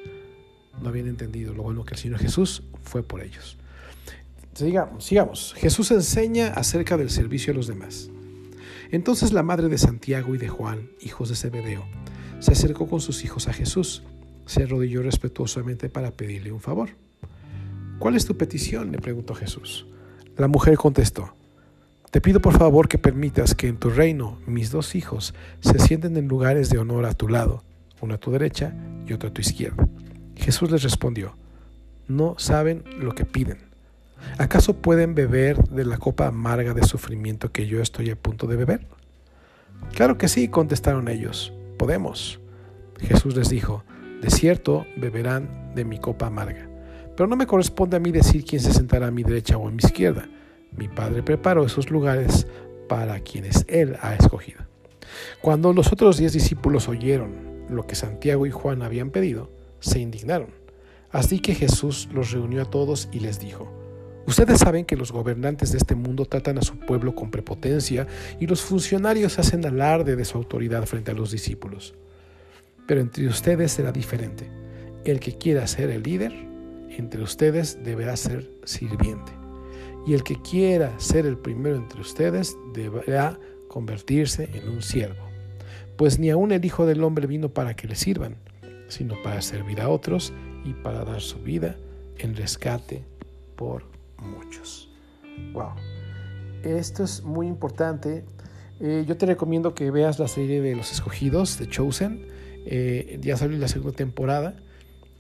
no 0.82 0.90
habían 0.90 1.08
entendido 1.08 1.54
lo 1.54 1.64
bueno 1.64 1.86
que 1.86 1.94
el 1.94 2.00
Señor 2.00 2.20
Jesús 2.20 2.64
fue 2.84 3.04
por 3.04 3.22
ellos. 3.22 3.58
Sigamos, 4.54 5.06
sigamos. 5.06 5.54
Jesús 5.56 5.92
enseña 5.92 6.48
acerca 6.48 6.98
del 6.98 7.10
servicio 7.10 7.54
a 7.54 7.56
los 7.56 7.68
demás. 7.68 8.10
Entonces 8.92 9.34
la 9.34 9.44
madre 9.44 9.68
de 9.68 9.78
Santiago 9.78 10.34
y 10.34 10.38
de 10.38 10.50
Juan, 10.50 10.90
hijos 11.02 11.30
de 11.30 11.36
Zebedeo, 11.36 11.86
se 12.40 12.52
acercó 12.52 12.88
con 12.88 13.02
sus 13.02 13.24
hijos 13.24 13.48
a 13.48 13.54
Jesús, 13.54 14.04
se 14.46 14.64
arrodilló 14.64 15.04
respetuosamente 15.04 15.90
para 15.90 16.12
pedirle 16.12 16.52
un 16.52 16.62
favor. 16.62 16.90
¿Cuál 18.00 18.16
es 18.16 18.26
tu 18.26 18.38
petición? 18.38 18.92
le 18.92 19.00
preguntó 19.00 19.36
Jesús. 19.36 19.88
La 20.38 20.48
mujer 20.48 20.78
contestó, 20.78 21.34
te 22.12 22.22
pido 22.22 22.40
por 22.40 22.58
favor 22.58 22.88
que 22.88 22.98
permitas 22.98 23.54
que 23.54 23.68
en 23.68 23.78
tu 23.78 23.90
reino 23.90 24.40
mis 24.46 24.72
dos 24.72 24.96
hijos 24.96 25.34
se 25.60 25.78
sienten 25.80 26.16
en 26.16 26.28
lugares 26.28 26.70
de 26.70 26.78
honor 26.78 27.06
a 27.06 27.14
tu 27.14 27.28
lado, 27.28 27.64
uno 28.00 28.16
a 28.16 28.18
tu 28.18 28.32
derecha 28.32 28.74
y 29.06 29.14
otro 29.14 29.30
a 29.30 29.34
tu 29.34 29.42
izquierda. 29.42 29.88
Jesús 30.36 30.72
les 30.72 30.84
respondió, 30.84 31.36
no 32.08 32.36
saben 32.38 32.84
lo 32.98 33.14
que 33.14 33.26
piden. 33.26 33.58
¿Acaso 34.38 34.78
pueden 34.78 35.16
beber 35.16 35.58
de 35.70 35.84
la 35.86 35.98
copa 35.98 36.28
amarga 36.28 36.74
de 36.74 36.84
sufrimiento 36.84 37.52
que 37.52 37.68
yo 37.68 37.82
estoy 37.82 38.10
a 38.10 38.16
punto 38.16 38.48
de 38.48 38.56
beber? 38.56 38.88
Claro 39.94 40.18
que 40.18 40.28
sí, 40.28 40.48
contestaron 40.48 41.10
ellos, 41.10 41.54
podemos. 41.78 42.40
Jesús 43.00 43.36
les 43.36 43.50
dijo, 43.50 43.84
de 44.22 44.30
cierto 44.30 44.86
beberán 44.96 45.74
de 45.76 45.86
mi 45.86 46.00
copa 46.00 46.28
amarga, 46.28 46.68
pero 47.16 47.28
no 47.28 47.36
me 47.36 47.46
corresponde 47.46 47.98
a 47.98 48.00
mí 48.00 48.12
decir 48.12 48.46
quién 48.46 48.62
se 48.62 48.74
sentará 48.74 49.08
a 49.08 49.12
mi 49.12 49.24
derecha 49.24 49.58
o 49.58 49.68
a 49.68 49.72
mi 49.72 49.84
izquierda. 49.84 50.30
Mi 50.78 50.88
Padre 50.88 51.24
preparó 51.24 51.66
esos 51.66 51.90
lugares 51.90 52.48
para 52.88 53.20
quienes 53.20 53.66
Él 53.68 53.98
ha 54.02 54.16
escogido. 54.16 54.62
Cuando 55.42 55.74
los 55.74 55.92
otros 55.92 56.18
diez 56.18 56.34
discípulos 56.34 56.88
oyeron 56.88 57.66
lo 57.70 57.86
que 57.86 57.96
Santiago 57.96 58.46
y 58.46 58.52
Juan 58.52 58.82
habían 58.82 59.10
pedido, 59.10 59.50
se 59.80 60.00
indignaron. 60.00 60.50
Así 61.12 61.40
que 61.40 61.56
Jesús 61.56 62.08
los 62.14 62.32
reunió 62.32 62.62
a 62.62 62.70
todos 62.70 63.10
y 63.12 63.20
les 63.20 63.40
dijo, 63.40 63.72
Ustedes 64.28 64.60
saben 64.60 64.84
que 64.84 64.98
los 64.98 65.14
gobernantes 65.14 65.72
de 65.72 65.78
este 65.78 65.96
mundo 65.96 66.26
tratan 66.26 66.58
a 66.58 66.62
su 66.62 66.78
pueblo 66.78 67.16
con 67.16 67.32
prepotencia 67.32 68.08
y 68.42 68.48
los 68.48 68.62
funcionarios 68.62 69.40
hacen 69.40 69.66
alarde 69.66 70.18
de 70.18 70.26
su 70.26 70.38
autoridad 70.38 70.86
frente 70.86 71.12
a 71.12 71.14
los 71.14 71.32
discípulos. 71.32 71.96
Pero 72.86 73.00
entre 73.00 73.26
ustedes 73.28 73.72
será 73.72 73.94
diferente. 73.94 74.52
El 75.06 75.22
que 75.22 75.38
quiera 75.38 75.66
ser 75.66 75.90
el 75.90 76.04
líder, 76.04 76.34
entre 76.90 77.22
ustedes 77.22 77.82
deberá 77.86 78.18
ser 78.18 78.52
sirviente. 78.66 79.47
Y 80.08 80.14
el 80.14 80.24
que 80.24 80.42
quiera 80.42 80.98
ser 81.00 81.26
el 81.26 81.38
primero 81.38 81.76
entre 81.76 82.00
ustedes 82.00 82.58
deberá 82.74 83.38
convertirse 83.68 84.50
en 84.54 84.70
un 84.70 84.82
siervo. 84.82 85.28
Pues 85.98 86.18
ni 86.18 86.30
aun 86.30 86.54
el 86.54 86.64
Hijo 86.64 86.86
del 86.86 87.04
Hombre 87.04 87.28
vino 87.28 87.50
para 87.50 87.76
que 87.76 87.88
le 87.88 87.96
sirvan, 87.96 88.38
sino 88.88 89.22
para 89.22 89.42
servir 89.42 89.82
a 89.82 89.90
otros 89.90 90.32
y 90.64 90.74
para 90.74 91.04
dar 91.04 91.20
su 91.20 91.40
vida 91.40 91.76
en 92.20 92.36
rescate 92.38 93.04
por 93.58 93.84
muchos. 94.18 94.90
Wow. 95.52 95.74
Esto 96.64 97.04
es 97.04 97.22
muy 97.24 97.48
importante. 97.48 98.24
Eh, 98.80 99.04
yo 99.06 99.18
te 99.18 99.26
recomiendo 99.26 99.74
que 99.74 99.92
veas 99.92 100.20
la 100.20 100.30
serie 100.30 100.62
de 100.62 100.74
Los 100.74 100.94
Escogidos, 100.94 101.60
de 101.60 101.68
Chosen. 101.68 102.28
Eh, 102.66 103.20
ya 103.22 103.36
salió 103.36 103.58
la 103.58 103.68
segunda 103.68 103.96
temporada 103.96 104.56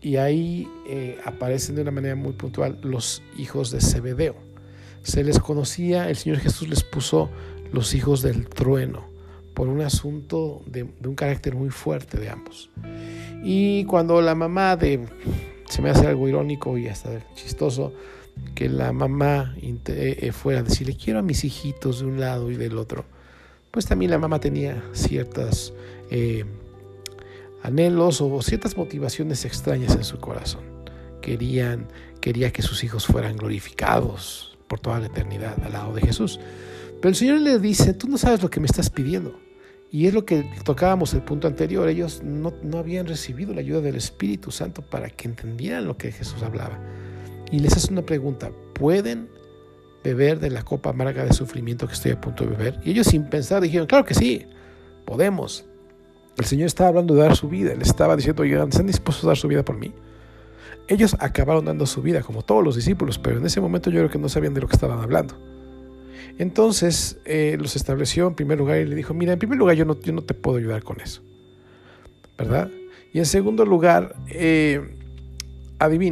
y 0.01 0.15
ahí 0.15 0.67
eh, 0.87 1.17
aparecen 1.25 1.75
de 1.75 1.81
una 1.81 1.91
manera 1.91 2.15
muy 2.15 2.33
puntual 2.33 2.79
los 2.83 3.21
hijos 3.37 3.71
de 3.71 3.81
Zebedeo. 3.81 4.46
Se 5.03 5.23
les 5.23 5.39
conocía, 5.39 6.09
el 6.09 6.15
Señor 6.15 6.39
Jesús 6.39 6.67
les 6.67 6.83
puso 6.83 7.29
los 7.71 7.93
hijos 7.93 8.21
del 8.21 8.47
trueno 8.47 9.05
por 9.57 9.69
un 9.69 9.81
asunto 9.81 10.61
de, 10.67 10.83
un 10.83 11.15
carácter 11.15 11.55
muy 11.55 11.71
fuerte 11.71 12.19
de 12.19 12.29
ambos. 12.29 12.69
Y 13.43 13.85
cuando 13.85 14.21
la 14.21 14.35
mamá 14.35 14.75
de, 14.75 15.07
se 15.67 15.81
me 15.81 15.89
hace 15.89 16.05
algo 16.05 16.27
irónico 16.27 16.77
y 16.77 16.87
hasta 16.87 17.09
chistoso, 17.33 17.91
que 18.53 18.69
la 18.69 18.93
mamá 18.93 19.55
eh, 19.59 19.79
eh, 19.87 20.31
fuera 20.31 20.59
a 20.59 20.63
decirle 20.63 20.95
quiero 20.95 21.17
a 21.17 21.21
mis 21.23 21.43
hijitos 21.43 22.01
de 22.01 22.05
un 22.05 22.19
lado 22.19 22.51
y 22.51 22.55
del 22.55 22.77
otro, 22.77 23.05
pues 23.71 23.87
también 23.87 24.11
la 24.11 24.19
mamá 24.19 24.39
tenía 24.39 24.83
ciertos 24.93 25.73
eh, 26.11 26.45
anhelos 27.63 28.21
o 28.21 28.39
ciertas 28.43 28.77
motivaciones 28.77 29.43
extrañas 29.43 29.95
en 29.95 30.03
su 30.03 30.19
corazón. 30.19 30.61
Querían, 31.19 31.87
quería 32.21 32.51
que 32.51 32.61
sus 32.61 32.83
hijos 32.83 33.07
fueran 33.07 33.37
glorificados 33.37 34.46
por 34.67 34.79
toda 34.79 34.99
la 34.99 35.07
eternidad 35.07 35.57
al 35.63 35.73
lado 35.73 35.93
de 35.93 36.01
Jesús. 36.01 36.39
Pero 37.01 37.09
el 37.09 37.15
Señor 37.15 37.39
le 37.39 37.59
dice, 37.59 37.93
tú 37.93 38.07
no 38.07 38.17
sabes 38.17 38.41
lo 38.41 38.49
que 38.49 38.59
me 38.59 38.65
estás 38.65 38.89
pidiendo. 38.89 39.39
Y 39.89 40.07
es 40.07 40.13
lo 40.13 40.25
que 40.25 40.49
tocábamos 40.63 41.13
el 41.13 41.21
punto 41.21 41.47
anterior, 41.47 41.87
ellos 41.87 42.21
no, 42.23 42.53
habían 42.77 43.07
recibido 43.07 43.53
la 43.53 43.61
ayuda 43.61 43.79
del 43.79 43.95
Espíritu 43.95 44.51
Santo 44.51 44.81
para 44.81 45.09
que 45.09 45.29
entendieran 45.29 45.85
lo 45.85 45.97
que 45.97 46.11
Jesús 46.11 46.43
hablaba. 46.43 46.77
Y 47.51 47.59
les 47.59 47.77
hace 47.77 47.93
una 47.93 48.01
pregunta, 48.01 48.51
¿pueden 48.73 49.29
beber 50.03 50.39
de 50.39 50.49
la 50.49 50.63
copa 50.63 50.89
amarga 50.89 51.23
de 51.23 51.31
sufrimiento 51.31 51.87
que 51.87 51.93
estoy 51.93 52.11
a 52.11 52.19
punto 52.19 52.43
de 52.43 52.49
beber? 52.49 52.79
Y 52.83 52.91
ellos 52.91 53.07
sin 53.07 53.29
pensar 53.29 53.61
dijeron, 53.61 53.87
claro 53.87 54.03
que 54.03 54.13
sí, 54.13 54.45
podemos. 55.05 55.65
El 56.37 56.45
Señor 56.45 56.67
estaba 56.67 56.89
hablando 56.89 57.15
de 57.15 57.21
dar 57.21 57.37
su 57.37 57.47
vida, 57.47 57.73
les 57.73 57.87
estaba 57.87 58.17
diciendo, 58.17 58.43
oigan, 58.43 58.67
¿están 58.67 58.87
dispuestos 58.87 59.23
a 59.23 59.27
dar 59.27 59.37
su 59.37 59.47
vida 59.47 59.63
por 59.63 59.77
mí? 59.77 59.93
Ellos 60.87 61.15
acabaron 61.19 61.65
dando 61.65 61.85
su 61.85 62.01
vida, 62.01 62.21
como 62.21 62.43
todos 62.43 62.63
los 62.63 62.75
discípulos, 62.75 63.17
pero 63.19 63.37
en 63.37 63.45
ese 63.45 63.59
momento 63.59 63.89
yo 63.89 63.99
creo 63.99 64.09
que 64.09 64.17
no 64.17 64.29
sabían 64.29 64.53
de 64.53 64.61
lo 64.61 64.67
que 64.67 64.75
estaban 64.75 64.99
hablando. 64.99 65.37
Entonces 66.37 67.19
eh, 67.25 67.57
los 67.59 67.75
estableció 67.75 68.27
en 68.27 68.35
primer 68.35 68.57
lugar 68.57 68.79
y 68.79 68.85
le 68.85 68.95
dijo, 68.95 69.13
mira, 69.13 69.33
en 69.33 69.39
primer 69.39 69.57
lugar 69.57 69.75
yo 69.75 69.85
no, 69.85 69.97
no 70.13 70.21
te 70.21 70.33
puedo 70.33 70.57
ayudar 70.57 70.83
con 70.83 71.01
eso, 71.01 71.21
¿verdad? 72.37 72.69
Y 73.11 73.19
en 73.19 73.25
segundo 73.25 73.65
lugar, 73.65 74.15
eh, 74.27 74.95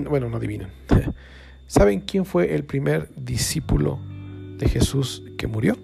bueno, 0.10 0.30
no 0.30 0.38
adivinen, 0.38 0.70
¿saben 1.68 2.02
quién 2.02 2.26
fue 2.26 2.56
el 2.56 2.64
primer 2.64 3.10
discípulo 3.16 4.00
de 4.58 4.68
Jesús 4.68 5.24
que 5.38 5.48
murió? 5.48 5.78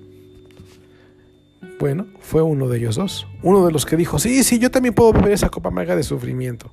Bueno, 1.79 2.07
fue 2.19 2.43
uno 2.43 2.67
de 2.67 2.77
ellos 2.77 2.95
dos. 2.95 3.27
Uno 3.41 3.65
de 3.65 3.71
los 3.71 3.87
que 3.87 3.97
dijo, 3.97 4.19
sí, 4.19 4.43
sí, 4.43 4.59
yo 4.59 4.69
también 4.69 4.93
puedo 4.93 5.13
beber 5.13 5.31
esa 5.31 5.49
copa 5.49 5.69
amarga 5.69 5.95
de 5.95 6.03
sufrimiento. 6.03 6.71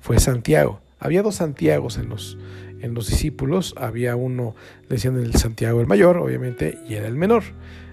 Fue 0.00 0.18
Santiago. 0.18 0.80
Había 0.98 1.22
dos 1.22 1.36
Santiagos 1.36 1.98
en 1.98 2.08
los, 2.08 2.38
en 2.80 2.94
los 2.94 3.08
discípulos. 3.08 3.74
Había 3.76 4.16
uno, 4.16 4.54
decían 4.88 5.16
el 5.18 5.34
Santiago 5.34 5.80
el 5.80 5.86
mayor, 5.86 6.16
obviamente, 6.18 6.78
y 6.88 6.94
era 6.94 7.06
el 7.06 7.16
menor. 7.16 7.44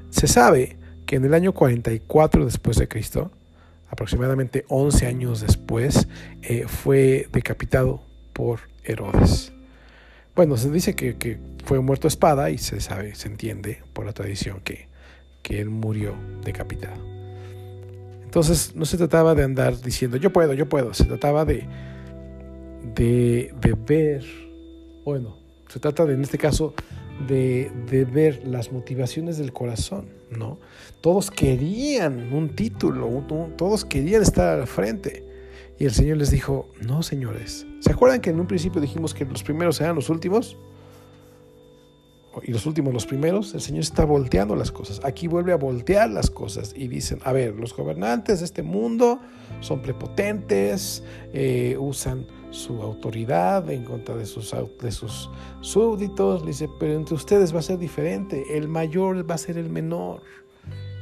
Se 0.09 0.27
sabe 0.27 0.77
que 1.05 1.17
en 1.17 1.25
el 1.25 1.33
año 1.33 1.53
44 1.53 2.45
después 2.45 2.77
de 2.77 2.87
Cristo, 2.87 3.31
aproximadamente 3.89 4.65
11 4.69 5.05
años 5.05 5.41
después, 5.41 6.07
eh, 6.41 6.65
fue 6.67 7.27
decapitado 7.31 8.01
por 8.33 8.61
Herodes. 8.83 9.53
Bueno, 10.35 10.57
se 10.57 10.69
dice 10.71 10.95
que, 10.95 11.17
que, 11.17 11.37
fue 11.65 11.79
muerto 11.79 12.05
a 12.05 12.09
espada 12.09 12.51
y 12.51 12.59
se 12.59 12.79
sabe, 12.79 13.15
se 13.15 13.27
entiende 13.27 13.81
por 13.93 14.05
la 14.05 14.13
tradición 14.13 14.59
que, 14.63 14.87
que 15.41 15.59
él 15.59 15.71
murió 15.71 16.13
decapitado. 16.43 17.01
Entonces 18.23 18.75
no 18.75 18.85
se 18.85 18.97
trataba 18.97 19.33
de 19.33 19.43
andar 19.43 19.81
diciendo 19.81 20.17
yo 20.17 20.31
puedo, 20.31 20.53
yo 20.53 20.69
puedo, 20.69 20.93
se 20.93 21.05
trataba 21.05 21.43
de, 21.43 21.67
de, 22.93 23.53
ver, 23.87 24.23
bueno, 25.03 25.37
se 25.67 25.79
trata 25.79 26.05
de, 26.05 26.13
en 26.13 26.21
este 26.21 26.37
caso 26.37 26.73
de, 27.27 27.71
de, 27.89 28.05
ver 28.05 28.45
las 28.45 28.71
motivaciones 28.71 29.37
del 29.37 29.53
corazón, 29.53 30.09
¿no? 30.29 30.59
Todos 31.01 31.31
querían 31.31 32.33
un 32.33 32.55
título, 32.55 33.07
todos 33.57 33.85
querían 33.85 34.21
estar 34.21 34.59
al 34.59 34.67
frente. 34.67 35.23
Y 35.77 35.85
el 35.85 35.91
Señor 35.91 36.17
les 36.17 36.31
dijo, 36.31 36.69
no, 36.81 37.03
señores. 37.03 37.65
¿Se 37.81 37.91
acuerdan 37.91 38.21
que 38.21 38.29
en 38.29 38.39
un 38.39 38.47
principio 38.47 38.79
dijimos 38.79 39.13
que 39.13 39.25
los 39.25 39.43
primeros 39.43 39.81
eran 39.81 39.95
los 39.95 40.09
últimos? 40.09 40.57
Y 42.43 42.51
los 42.51 42.65
últimos 42.65 42.93
los 42.93 43.05
primeros, 43.05 43.53
el 43.53 43.61
Señor 43.61 43.81
está 43.81 44.05
volteando 44.05 44.55
las 44.55 44.71
cosas. 44.71 44.99
Aquí 45.03 45.27
vuelve 45.27 45.53
a 45.53 45.57
voltear 45.57 46.09
las 46.09 46.29
cosas 46.29 46.73
y 46.75 46.87
dicen, 46.87 47.19
a 47.23 47.31
ver, 47.31 47.55
los 47.55 47.75
gobernantes 47.75 48.39
de 48.39 48.45
este 48.45 48.63
mundo 48.63 49.19
son 49.61 49.81
prepotentes, 49.81 51.03
eh, 51.33 51.77
usan 51.79 52.25
su 52.51 52.81
autoridad 52.81 53.69
en 53.69 53.83
contra 53.83 54.15
de 54.15 54.25
sus, 54.25 54.55
de 54.81 54.91
sus 54.91 55.29
súbditos. 55.61 56.45
dice, 56.45 56.69
pero 56.79 56.93
entre 56.93 57.15
ustedes 57.15 57.53
va 57.53 57.59
a 57.59 57.63
ser 57.63 57.77
diferente. 57.77 58.43
El 58.57 58.67
mayor 58.67 59.29
va 59.29 59.35
a 59.35 59.39
ser 59.39 59.57
el 59.57 59.69
menor. 59.69 60.21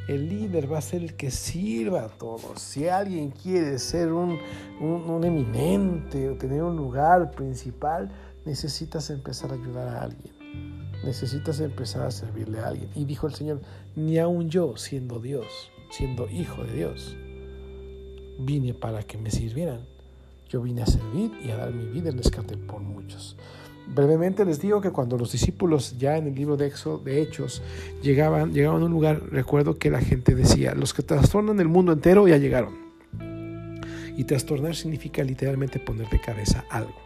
El 0.08 0.28
líder 0.28 0.72
va 0.72 0.80
a 0.80 0.82
ser 0.82 1.02
el 1.02 1.16
que 1.16 1.32
sirva 1.32 2.04
a 2.04 2.10
todos. 2.10 2.62
Si 2.62 2.90
alguien 2.90 3.32
quiere 3.32 3.80
ser 3.80 4.12
un, 4.12 4.38
un, 4.82 5.10
un 5.10 5.24
eminente 5.24 6.30
o 6.30 6.36
tener 6.36 6.62
un 6.62 6.76
lugar 6.76 7.32
principal, 7.32 8.12
necesitas 8.46 9.10
empezar 9.10 9.52
a 9.52 9.54
ayudar 9.54 9.88
a 9.88 10.02
alguien 10.02 10.43
necesitas 11.04 11.60
empezar 11.60 12.06
a 12.06 12.12
servirle 12.12 12.60
a 12.60 12.68
alguien. 12.68 12.90
Y 12.96 13.06
dijo 13.06 13.28
el 13.28 13.34
Señor, 13.34 13.62
ni 13.96 14.18
aun 14.18 14.50
yo, 14.50 14.78
siendo 14.78 15.20
Dios, 15.20 15.72
siendo 15.90 16.30
hijo 16.30 16.64
de 16.64 16.74
Dios, 16.74 17.16
vine 18.40 18.74
para 18.74 19.04
que 19.04 19.18
me 19.18 19.32
sirvieran. 19.32 19.82
Yo 20.50 20.62
vine 20.62 20.84
a 20.84 20.86
servir 20.86 21.32
y 21.44 21.52
a 21.52 21.58
dar 21.58 21.74
mi 21.74 21.86
vida 21.86 22.10
en 22.10 22.18
rescate 22.18 22.58
por 22.58 22.82
muchos. 22.82 23.36
Brevemente 23.88 24.46
les 24.46 24.62
digo 24.62 24.82
que 24.82 24.92
cuando 24.92 25.18
los 25.18 25.32
discípulos 25.32 25.98
ya 25.98 26.18
en 26.18 26.28
el 26.28 26.36
libro 26.36 26.56
de, 26.56 26.68
Éxodo, 26.68 27.00
de 27.00 27.22
Hechos 27.22 27.62
llegaban, 28.02 28.54
llegaban 28.54 28.82
a 28.82 28.86
un 28.86 28.92
lugar, 28.92 29.22
recuerdo 29.30 29.78
que 29.78 29.90
la 29.90 30.00
gente 30.00 30.36
decía, 30.36 30.74
los 30.74 30.94
que 30.94 31.04
trastornan 31.04 31.60
el 31.60 31.68
mundo 31.68 31.92
entero 31.92 32.28
ya 32.28 32.38
llegaron. 32.38 32.74
Y 34.16 34.24
trastornar 34.26 34.76
significa 34.76 35.24
literalmente 35.24 35.80
poner 35.80 36.08
de 36.10 36.22
cabeza 36.22 36.66
algo. 36.70 37.03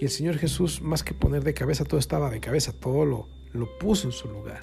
Y 0.00 0.04
el 0.04 0.10
Señor 0.10 0.38
Jesús, 0.38 0.82
más 0.82 1.02
que 1.02 1.14
poner 1.14 1.44
de 1.44 1.54
cabeza, 1.54 1.84
todo 1.84 2.00
estaba 2.00 2.30
de 2.30 2.40
cabeza, 2.40 2.72
todo 2.72 3.04
lo, 3.04 3.28
lo 3.52 3.78
puso 3.78 4.08
en 4.08 4.12
su 4.12 4.28
lugar. 4.28 4.60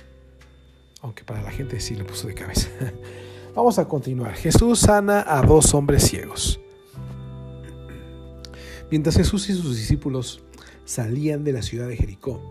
Aunque 1.02 1.24
para 1.24 1.42
la 1.42 1.52
gente 1.52 1.80
sí 1.80 1.96
lo 1.96 2.06
puso 2.06 2.28
de 2.28 2.34
cabeza. 2.34 2.70
Vamos 3.56 3.80
a 3.80 3.88
continuar. 3.88 4.34
Jesús 4.34 4.80
sana 4.80 5.26
a 5.28 5.42
dos 5.42 5.74
hombres 5.74 6.04
ciegos. 6.04 6.60
Mientras 8.90 9.16
Jesús 9.16 9.50
y 9.50 9.54
sus 9.54 9.78
discípulos 9.78 10.44
salían 10.86 11.44
de 11.44 11.54
la 11.54 11.62
ciudad 11.62 11.88
de 11.88 11.96
Jericó, 11.96 12.42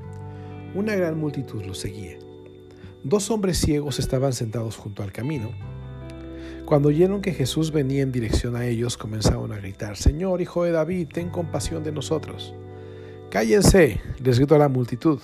una 0.75 0.95
gran 0.95 1.19
multitud 1.19 1.63
los 1.65 1.79
seguía. 1.79 2.19
Dos 3.05 3.31
hombres 3.31 3.59
ciegos 3.59 3.99
estaban 3.99 4.33
sentados 4.33 4.77
junto 4.77 5.03
al 5.03 5.13
camino. 5.13 5.51
Cuando 6.65 6.89
oyeron 6.89 7.21
que 7.21 7.33
Jesús 7.33 7.73
venía 7.73 8.03
en 8.03 8.13
dirección 8.13 8.57
a 8.57 8.67
ellos, 8.67 8.97
comenzaron 8.97 9.53
a 9.53 9.57
gritar, 9.57 9.97
Señor, 9.97 10.41
Hijo 10.41 10.65
de 10.65 10.73
David, 10.73 11.09
ten 11.13 11.31
compasión 11.31 11.83
de 11.83 11.93
nosotros. 11.93 12.55
Cállense, 13.31 14.01
les 14.23 14.39
gritó 14.39 14.59
la 14.59 14.69
multitud. 14.69 15.21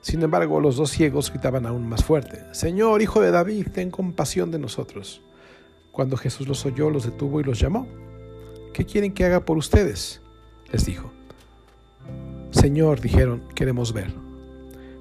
Sin 0.00 0.22
embargo, 0.22 0.60
los 0.60 0.76
dos 0.76 0.90
ciegos 0.90 1.30
gritaban 1.30 1.66
aún 1.66 1.86
más 1.86 2.02
fuerte, 2.02 2.42
Señor, 2.52 3.02
hijo 3.02 3.20
de 3.20 3.30
David, 3.30 3.68
ten 3.72 3.90
compasión 3.90 4.50
de 4.50 4.58
nosotros. 4.58 5.20
Cuando 5.92 6.16
Jesús 6.16 6.48
los 6.48 6.64
oyó, 6.64 6.90
los 6.90 7.04
detuvo 7.04 7.40
y 7.40 7.44
los 7.44 7.60
llamó. 7.60 7.86
¿Qué 8.72 8.84
quieren 8.84 9.12
que 9.12 9.24
haga 9.24 9.44
por 9.44 9.58
ustedes? 9.58 10.22
les 10.72 10.86
dijo. 10.86 11.12
Señor, 12.50 13.00
dijeron, 13.00 13.42
queremos 13.54 13.92
ver. 13.92 14.12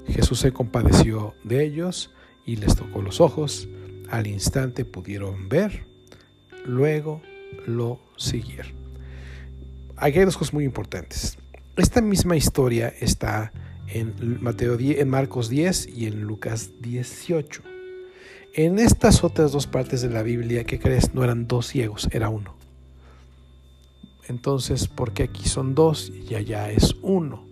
Jesús 0.07 0.39
se 0.39 0.51
compadeció 0.51 1.33
de 1.43 1.63
ellos 1.63 2.13
y 2.45 2.57
les 2.57 2.75
tocó 2.75 3.01
los 3.01 3.21
ojos. 3.21 3.69
Al 4.09 4.27
instante 4.27 4.83
pudieron 4.83 5.47
ver, 5.49 5.85
luego 6.65 7.21
lo 7.65 7.99
siguieron. 8.17 8.73
Aquí 9.95 10.19
hay 10.19 10.25
dos 10.25 10.37
cosas 10.37 10.53
muy 10.53 10.65
importantes. 10.65 11.37
Esta 11.75 12.01
misma 12.01 12.35
historia 12.35 12.93
está 12.99 13.51
en, 13.87 14.13
Mateo 14.43 14.77
en 14.79 15.09
Marcos 15.09 15.49
10 15.49 15.87
y 15.87 16.05
en 16.05 16.21
Lucas 16.21 16.69
18. 16.81 17.63
En 18.53 18.77
estas 18.77 19.23
otras 19.23 19.51
dos 19.51 19.65
partes 19.65 20.03
de 20.03 20.11
la 20.11 20.21
Biblia, 20.21 20.65
¿qué 20.65 20.79
crees? 20.79 21.15
No 21.15 21.23
eran 21.23 21.47
dos 21.47 21.65
ciegos, 21.65 22.07
era 22.11 22.29
uno. 22.29 22.55
Entonces, 24.27 24.87
¿por 24.87 25.13
qué 25.13 25.23
aquí 25.23 25.49
son 25.49 25.73
dos 25.73 26.11
y 26.29 26.35
allá 26.35 26.69
es 26.69 26.95
uno? 27.01 27.43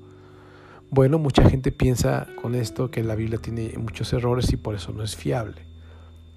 Bueno, 0.92 1.18
mucha 1.18 1.50
gente 1.50 1.72
piensa 1.72 2.28
con 2.40 2.54
esto 2.54 2.92
que 2.92 3.04
la 3.04 3.16
Biblia 3.16 3.40
tiene 3.40 3.74
muchos 3.80 4.14
errores 4.14 4.54
y 4.54 4.58
por 4.58 4.76
eso 4.76 4.92
no 4.92 5.02
es 5.02 5.16
fiable 5.16 5.72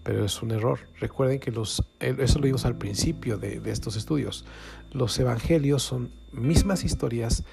pero 0.05 0.25
es 0.25 0.41
un 0.43 0.53
error. 0.53 0.79
Recuerden 1.01 1.41
que 1.41 1.51
los, 1.51 1.83
eso 1.99 2.39
lo 2.39 2.45
vimos 2.45 2.65
al 2.67 2.77
principio 2.77 3.39
de, 3.39 3.61
estos 3.65 3.97
estudios. 3.97 4.45
Los 4.93 5.19
evangelios 5.19 5.83
son 5.83 6.11
mismas 6.35 6.85
historias 6.85 7.45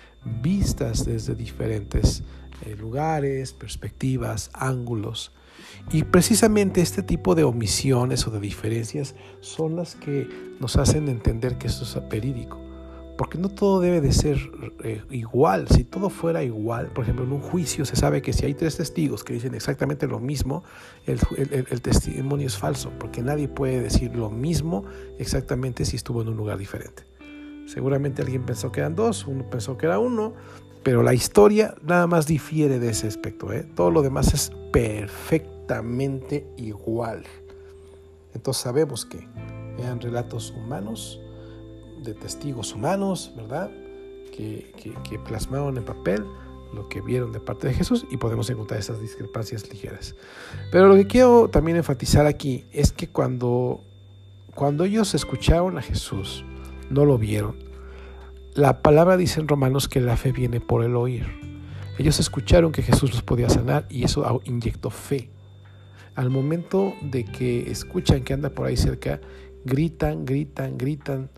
vistas 0.42 1.06
desde 1.06 1.36
diferentes 1.36 2.24
eh, 2.66 2.76
lugares, 2.76 3.54
perspectivas, 3.54 4.50
ángulos. 4.54 5.32
Y 5.92 6.04
precisamente 6.04 6.82
este 6.82 7.04
tipo 7.04 7.36
de 7.36 7.44
omisiones 7.44 8.28
o 8.28 8.32
de 8.32 8.40
diferencias 8.40 9.16
son 9.40 9.76
las 9.76 9.96
que 9.96 10.28
nos 10.60 10.76
hacen 10.78 11.08
entender 11.08 11.58
que 11.58 11.68
esto 11.68 11.84
es 11.84 12.10
verídico 12.10 12.62
porque 13.22 13.38
no 13.38 13.50
todo 13.50 13.80
debe 13.82 14.02
de 14.02 14.14
ser 14.14 14.40
eh, 14.84 15.04
igual. 15.12 15.68
Si 15.68 15.84
todo 15.84 16.10
fuera 16.10 16.44
igual, 16.44 16.88
por 16.88 17.04
ejemplo, 17.04 17.24
en 17.24 17.32
un 17.32 17.40
juicio 17.40 17.86
se 17.86 17.96
sabe 17.96 18.24
que 18.24 18.34
si 18.34 18.48
hay 18.48 18.56
tres 18.56 18.78
testigos 18.78 19.24
que 19.24 19.34
dicen 19.34 19.54
exactamente 19.54 20.08
lo 20.08 20.20
mismo, 20.20 20.64
el, 21.06 21.20
testimonio 21.82 22.48
es 22.48 22.58
falso, 22.58 22.92
porque 22.98 23.22
nadie 23.22 23.48
puede 23.48 23.80
decir 23.80 24.16
lo 24.16 24.32
mismo 24.32 24.86
exactamente 25.20 25.86
si 25.86 25.98
estuvo 25.98 26.24
en 26.24 26.30
un 26.30 26.38
lugar 26.38 26.58
diferente. 26.58 27.04
Seguramente 27.68 28.22
alguien 28.22 28.46
pensó 28.46 28.72
que 28.72 28.82
eran 28.82 28.96
dos, 28.96 29.26
uno 29.28 29.50
pensó 29.50 29.78
que 29.78 29.86
era 29.86 30.00
uno, 30.00 30.34
pero 30.84 31.04
la 31.04 31.14
historia 31.14 31.76
nada 31.84 32.08
más 32.08 32.26
difiere 32.28 32.80
de 32.80 32.90
ese 32.90 33.08
aspecto. 33.08 33.54
¿eh? 33.54 33.66
Todo 33.76 33.92
lo 33.92 34.02
demás 34.02 34.34
es 34.34 34.52
perfectamente 34.72 36.46
igual. 36.58 37.24
Entonces 38.34 38.64
sabemos 38.64 39.06
que 39.06 39.28
eran 39.78 40.00
relatos 40.00 40.52
humanos 40.52 41.20
de 42.04 42.14
testigos 42.14 42.74
humanos, 42.74 43.32
¿verdad? 43.36 43.70
Que, 44.32 44.72
plasmaron 45.26 45.78
en 45.78 45.86
papel 45.86 46.26
lo 46.74 46.90
que 46.90 47.02
vieron 47.02 47.32
de 47.32 47.40
parte 47.40 47.68
de 47.68 47.74
Jesús 47.74 48.06
y 48.10 48.18
podemos 48.18 48.50
encontrar 48.50 48.80
esas 48.80 49.00
discrepancias 49.00 49.70
ligeras. 49.70 50.16
Pero 50.72 50.88
lo 50.88 50.96
que 50.96 51.06
quiero 51.06 51.50
también 51.50 51.78
enfatizar 51.78 52.26
aquí 52.26 52.66
es 52.72 52.92
que 52.92 53.08
cuando, 53.08 53.84
cuando 54.56 54.86
ellos 54.86 55.14
escucharon 55.14 55.78
a 55.78 55.82
Jesús, 55.82 56.44
no 56.92 57.06
lo 57.06 57.18
vieron. 57.18 57.56
La 58.54 58.82
palabra 58.82 59.18
dice 59.18 59.40
en 59.40 59.48
Romanos 59.48 59.88
que 59.88 60.02
la 60.02 60.18
fe 60.18 60.32
viene 60.32 60.60
por 60.60 60.84
el 60.84 60.96
oír. 60.96 61.26
Ellos 61.98 62.20
escucharon 62.20 62.72
que 62.72 62.82
Jesús 62.82 63.12
los 63.12 63.22
podía 63.22 63.50
sanar 63.50 63.86
y 63.90 64.04
eso 64.04 64.42
inyectó 64.46 64.90
fe. 64.90 65.30
Al 66.16 66.30
momento 66.30 66.94
de 67.02 67.24
que 67.24 67.72
escuchan 67.72 68.24
que 68.24 68.34
anda 68.34 68.50
por 68.50 68.68
ahí 68.68 68.76
cerca, 68.76 69.22
gritan, 69.66 70.26
gritan, 70.26 70.78
gritan 70.78 71.30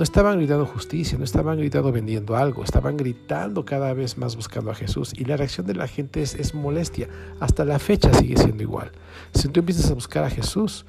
no 0.00 0.04
estaban 0.04 0.38
gritando 0.38 0.64
justicia, 0.64 1.18
no 1.18 1.24
estaban 1.24 1.58
gritando 1.58 1.92
vendiendo 1.92 2.34
algo, 2.34 2.64
estaban 2.64 2.96
gritando 2.96 3.66
cada 3.66 3.92
vez 3.92 4.16
más 4.16 4.34
buscando 4.34 4.70
a 4.70 4.74
Jesús. 4.74 5.12
Y 5.14 5.26
la 5.26 5.36
reacción 5.36 5.66
de 5.66 5.74
la 5.74 5.86
gente 5.88 6.22
es, 6.22 6.54
molestia. 6.54 7.06
Hasta 7.38 7.66
la 7.66 7.78
fecha 7.78 8.10
sigue 8.14 8.38
siendo 8.38 8.62
igual. 8.62 8.92
Si 9.34 9.48
tú 9.48 9.60
empiezas 9.60 9.90
a 9.90 9.94
buscar 9.94 10.24
a 10.24 10.30
Jesús, 10.30 10.86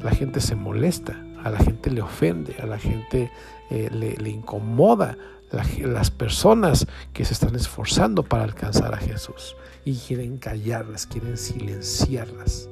la 0.00 0.12
gente 0.12 0.40
se 0.40 0.54
molesta, 0.54 1.20
a 1.44 1.50
la 1.50 1.58
gente 1.58 1.90
le 1.90 2.02
ofende, 2.02 2.56
a 2.60 2.66
la 2.66 2.78
gente 2.78 3.30
eh, 3.70 3.90
le, 3.92 4.30
incomoda 4.30 5.16
las 5.52 6.10
personas 6.10 6.86
que 7.12 7.24
se 7.24 7.34
están 7.34 7.54
esforzando 7.54 8.24
para 8.24 8.42
alcanzar 8.42 8.92
a 8.92 8.96
Jesús 8.96 9.54
y 9.84 9.94
quieren 9.94 10.38
callarlas, 10.38 11.06
quieren 11.06 11.36
silenciarlas. 11.36 12.68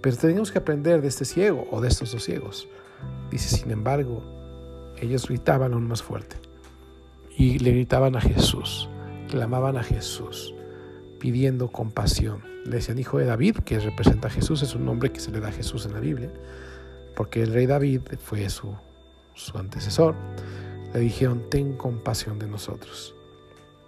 Pero 0.00 0.16
tenemos 0.16 0.50
que 0.50 0.58
aprender 0.58 1.02
de 1.02 1.08
este 1.08 1.24
ciego 1.24 1.68
o 1.70 1.80
de 1.80 1.88
estos 1.88 2.12
dos 2.12 2.24
ciegos. 2.24 2.66
Dice, 3.30 3.54
sin 3.54 3.70
embargo, 3.70 4.22
ellos 4.96 5.28
gritaban 5.28 5.74
aún 5.74 5.86
más 5.86 6.02
fuerte 6.02 6.36
y 7.36 7.58
le 7.58 7.72
gritaban 7.72 8.16
a 8.16 8.20
Jesús, 8.22 8.88
clamaban 9.28 9.76
a 9.76 9.82
Jesús, 9.82 10.54
pidiendo 11.20 11.68
compasión. 11.68 12.42
Le 12.64 12.76
decían 12.76 12.98
hijo 12.98 13.18
de 13.18 13.26
David, 13.26 13.58
que 13.64 13.78
representa 13.78 14.28
a 14.28 14.30
Jesús, 14.30 14.62
es 14.62 14.74
un 14.74 14.86
nombre 14.86 15.12
que 15.12 15.20
se 15.20 15.30
le 15.30 15.40
da 15.40 15.48
a 15.48 15.52
Jesús 15.52 15.84
en 15.84 15.92
la 15.92 16.00
Biblia, 16.00 16.30
porque 17.16 17.42
el 17.42 17.52
rey 17.52 17.66
David 17.66 18.02
fue 18.20 18.48
su, 18.48 18.76
su 19.34 19.58
antecesor. 19.58 20.14
Le 20.94 21.00
dijeron, 21.00 21.50
ten 21.50 21.76
compasión 21.76 22.38
de 22.38 22.46
nosotros. 22.46 23.16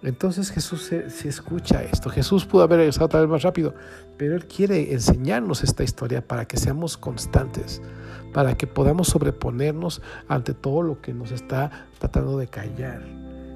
Entonces 0.01 0.49
Jesús 0.51 0.83
se, 0.83 1.27
escucha 1.27 1.83
esto. 1.83 2.09
Jesús 2.09 2.45
pudo 2.45 2.63
haber 2.63 2.79
regresado 2.79 3.05
otra 3.05 3.19
vez 3.21 3.29
más 3.29 3.43
rápido, 3.43 3.73
pero 4.17 4.35
Él 4.35 4.47
quiere 4.47 4.93
enseñarnos 4.93 5.63
esta 5.63 5.83
historia 5.83 6.25
para 6.25 6.45
que 6.45 6.57
seamos 6.57 6.97
constantes, 6.97 7.81
para 8.33 8.55
que 8.55 8.65
podamos 8.65 9.09
sobreponernos 9.09 10.01
ante 10.27 10.53
todo 10.53 10.81
lo 10.81 11.01
que 11.01 11.13
nos 11.13 11.31
está 11.31 11.87
tratando 11.99 12.37
de 12.37 12.47
callar. 12.47 13.05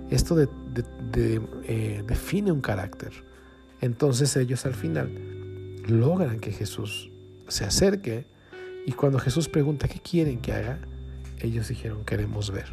Esto 0.10 0.38
eh, 0.40 2.04
define 2.06 2.52
un 2.52 2.62
carácter. 2.62 3.14
Entonces 3.80 4.36
ellos 4.36 4.66
al 4.66 4.74
final 4.74 5.12
logran 5.88 6.40
que 6.40 6.52
Jesús 6.52 7.10
se 7.48 7.64
acerque 7.64 8.28
y 8.86 8.92
cuando 8.92 9.20
Jesús 9.20 9.50
pregunta 9.50 9.88
qué 9.88 10.00
quieren 10.00 10.40
que 10.40 10.52
haga, 10.54 10.80
ellos 11.40 11.68
dijeron 11.68 12.04
queremos 12.06 12.52
ver. 12.52 12.68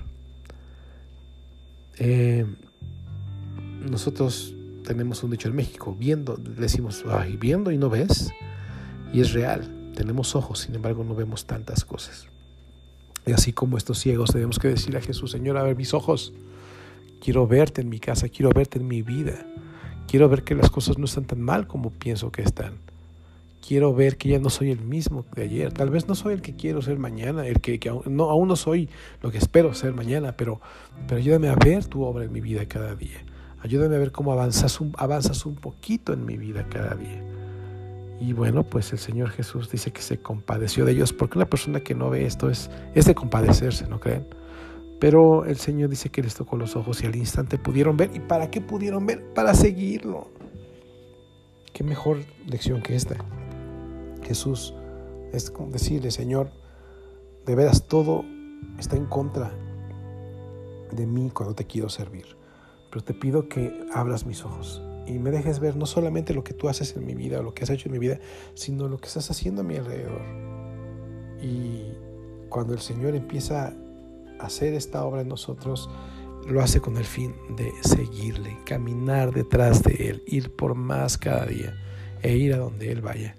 Eh, 1.98 2.46
nosotros 3.88 4.54
tenemos 4.84 5.22
un 5.22 5.30
dicho 5.30 5.48
en 5.48 5.56
México, 5.56 5.94
viendo, 5.98 6.36
decimos, 6.36 7.04
ay, 7.08 7.36
viendo 7.36 7.70
y 7.70 7.78
no 7.78 7.90
ves, 7.90 8.30
y 9.12 9.20
es 9.20 9.32
real, 9.32 9.92
tenemos 9.94 10.34
ojos, 10.34 10.60
sin 10.60 10.74
embargo 10.74 11.04
no 11.04 11.14
vemos 11.14 11.46
tantas 11.46 11.84
cosas. 11.84 12.28
Y 13.26 13.32
así 13.32 13.52
como 13.52 13.76
estos 13.76 13.98
ciegos 13.98 14.32
tenemos 14.32 14.58
que 14.58 14.68
decir 14.68 14.96
a 14.96 15.00
Jesús, 15.00 15.30
Señor, 15.30 15.56
a 15.56 15.62
ver 15.62 15.76
mis 15.76 15.94
ojos, 15.94 16.32
quiero 17.20 17.46
verte 17.46 17.82
en 17.82 17.88
mi 17.88 18.00
casa, 18.00 18.28
quiero 18.28 18.50
verte 18.50 18.78
en 18.78 18.88
mi 18.88 19.02
vida, 19.02 19.46
quiero 20.08 20.28
ver 20.28 20.42
que 20.42 20.54
las 20.54 20.70
cosas 20.70 20.98
no 20.98 21.04
están 21.04 21.24
tan 21.26 21.40
mal 21.40 21.66
como 21.66 21.90
pienso 21.90 22.32
que 22.32 22.42
están. 22.42 22.89
Quiero 23.70 23.94
ver 23.94 24.16
que 24.16 24.30
ya 24.30 24.40
no 24.40 24.50
soy 24.50 24.72
el 24.72 24.80
mismo 24.80 25.24
de 25.32 25.44
ayer. 25.44 25.72
Tal 25.72 25.90
vez 25.90 26.08
no 26.08 26.16
soy 26.16 26.34
el 26.34 26.42
que 26.42 26.56
quiero 26.56 26.82
ser 26.82 26.98
mañana, 26.98 27.46
el 27.46 27.60
que, 27.60 27.78
aún, 27.88 28.02
no, 28.16 28.24
aún 28.24 28.48
no 28.48 28.56
soy 28.56 28.88
lo 29.22 29.30
que 29.30 29.38
espero 29.38 29.74
ser 29.74 29.94
mañana, 29.94 30.36
pero, 30.36 30.60
pero 31.06 31.20
ayúdame 31.20 31.48
a 31.48 31.54
ver 31.54 31.84
tu 31.84 32.02
obra 32.02 32.24
en 32.24 32.32
mi 32.32 32.40
vida 32.40 32.66
cada 32.66 32.96
día. 32.96 33.24
Ayúdame 33.60 33.94
a 33.94 34.00
ver 34.00 34.10
cómo 34.10 34.32
avanzas 34.32 34.80
un, 34.80 34.92
avanzas 34.98 35.46
un 35.46 35.54
poquito 35.54 36.12
en 36.12 36.24
mi 36.24 36.36
vida 36.36 36.66
cada 36.68 36.96
día. 36.96 37.22
Y 38.20 38.32
bueno, 38.32 38.64
pues 38.64 38.90
el 38.90 38.98
Señor 38.98 39.30
Jesús 39.30 39.70
dice 39.70 39.92
que 39.92 40.02
se 40.02 40.18
compadeció 40.18 40.84
de 40.84 40.90
ellos, 40.90 41.12
porque 41.12 41.38
una 41.38 41.48
persona 41.48 41.78
que 41.78 41.94
no 41.94 42.10
ve 42.10 42.26
esto 42.26 42.50
es, 42.50 42.72
es 42.96 43.04
de 43.04 43.14
compadecerse, 43.14 43.86
¿no 43.86 44.00
creen? 44.00 44.26
Pero 44.98 45.44
el 45.44 45.58
Señor 45.58 45.90
dice 45.90 46.08
que 46.08 46.24
les 46.24 46.34
tocó 46.34 46.56
los 46.56 46.74
ojos 46.74 47.04
y 47.04 47.06
al 47.06 47.14
instante 47.14 47.56
pudieron 47.56 47.96
ver. 47.96 48.10
¿Y 48.14 48.18
para 48.18 48.50
qué 48.50 48.60
pudieron 48.60 49.06
ver? 49.06 49.32
Para 49.32 49.54
seguirlo. 49.54 50.28
¿Qué 51.72 51.84
mejor 51.84 52.18
lección 52.48 52.82
que 52.82 52.96
esta? 52.96 53.14
Jesús 54.30 54.74
es 55.32 55.52
decirle, 55.68 56.10
Señor, 56.10 56.50
de 57.46 57.54
veras 57.54 57.86
todo 57.86 58.24
está 58.78 58.96
en 58.96 59.06
contra 59.06 59.52
de 60.92 61.06
mí 61.06 61.30
cuando 61.30 61.54
te 61.54 61.66
quiero 61.66 61.88
servir 61.88 62.40
pero 62.90 63.04
te 63.04 63.14
pido 63.14 63.48
que 63.48 63.86
abras 63.94 64.26
mis 64.26 64.44
ojos 64.44 64.82
y 65.06 65.18
me 65.18 65.30
dejes 65.30 65.60
ver 65.60 65.76
no 65.76 65.86
solamente 65.86 66.34
lo 66.34 66.44
que 66.44 66.54
tú 66.54 66.68
haces 66.68 66.96
en 66.96 67.06
mi 67.06 67.14
vida 67.14 67.40
o 67.40 67.42
lo 67.42 67.54
que 67.54 67.64
has 67.64 67.70
hecho 67.70 67.88
en 67.88 67.92
mi 67.92 67.98
vida, 67.98 68.18
sino 68.54 68.88
lo 68.88 68.98
que 68.98 69.06
estás 69.06 69.30
haciendo 69.30 69.62
a 69.62 69.64
mi 69.64 69.76
alrededor. 69.76 70.22
Y 71.42 71.94
cuando 72.48 72.74
el 72.74 72.80
Señor 72.80 73.14
empieza 73.14 73.74
a 74.38 74.44
hacer 74.44 74.74
esta 74.74 75.04
obra 75.04 75.22
en 75.22 75.28
nosotros, 75.28 75.88
lo 76.46 76.60
hace 76.60 76.80
con 76.80 76.96
el 76.96 77.04
fin 77.04 77.34
de 77.56 77.72
seguirle, 77.82 78.58
caminar 78.64 79.32
detrás 79.32 79.82
de 79.82 80.10
Él, 80.10 80.22
ir 80.26 80.54
por 80.54 80.74
más 80.74 81.18
cada 81.18 81.46
día 81.46 81.74
e 82.22 82.36
ir 82.36 82.54
a 82.54 82.58
donde 82.58 82.92
Él 82.92 83.00
vaya. 83.00 83.36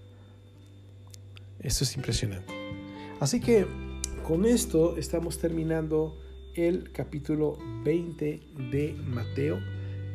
Esto 1.63 1.83
es 1.83 1.95
impresionante. 1.95 2.53
Así 3.19 3.39
que 3.39 3.65
con 4.23 4.45
esto 4.45 4.97
estamos 4.97 5.37
terminando 5.37 6.17
el 6.55 6.91
capítulo 6.91 7.57
20 7.83 8.41
de 8.71 8.95
Mateo. 9.05 9.59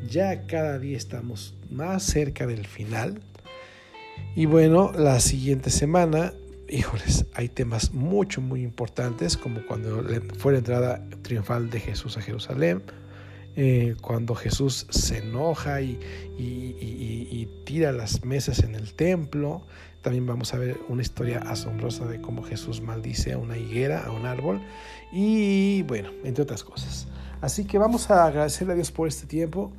Ya 0.08 0.46
cada 0.46 0.78
día 0.78 0.96
estamos 0.96 1.54
más 1.70 2.02
cerca 2.02 2.46
del 2.46 2.66
final. 2.66 3.20
Y 4.34 4.46
bueno, 4.46 4.92
la 4.92 5.20
siguiente 5.20 5.70
semana, 5.70 6.32
híjoles, 6.68 7.26
hay 7.34 7.48
temas 7.48 7.92
mucho, 7.92 8.40
muy 8.40 8.62
importantes, 8.62 9.36
como 9.36 9.64
cuando 9.66 10.04
fue 10.38 10.52
la 10.52 10.58
entrada 10.58 11.06
triunfal 11.22 11.70
de 11.70 11.80
Jesús 11.80 12.16
a 12.16 12.22
Jerusalén, 12.22 12.82
eh, 13.56 13.96
cuando 14.02 14.34
Jesús 14.34 14.86
se 14.90 15.18
enoja 15.18 15.80
y, 15.80 15.98
tira 17.64 17.90
las 17.90 18.24
mesas 18.24 18.60
en 18.60 18.74
el 18.74 18.94
templo. 18.94 19.62
También 20.02 20.24
vamos 20.24 20.54
a 20.54 20.58
ver 20.58 20.78
una 20.88 21.02
historia 21.02 21.40
asombrosa 21.40 22.06
de 22.06 22.20
cómo 22.20 22.42
Jesús 22.42 22.80
maldice 22.80 23.32
a 23.32 23.38
una 23.38 23.58
higuera, 23.58 24.04
a 24.04 24.12
un 24.12 24.24
árbol, 24.24 24.62
y 25.12 25.82
bueno, 25.82 26.10
entre 26.22 26.44
otras 26.44 26.62
cosas. 26.62 27.08
Así 27.40 27.64
que 27.64 27.78
vamos 27.78 28.08
a 28.10 28.26
agradecerle 28.26 28.74
a 28.74 28.76
Dios 28.76 28.92
por 28.92 29.08
este 29.08 29.26
tiempo 29.26 29.72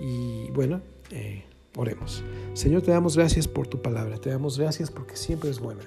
y 0.00 0.50
bueno, 0.52 0.80
eh, 1.10 1.44
oremos. 1.76 2.22
Señor, 2.52 2.82
te 2.82 2.92
damos 2.92 3.16
gracias 3.16 3.48
por 3.48 3.66
tu 3.66 3.82
palabra, 3.82 4.18
te 4.18 4.30
damos 4.30 4.58
gracias 4.58 4.90
porque 4.90 5.16
siempre 5.16 5.50
es 5.50 5.58
buena, 5.58 5.82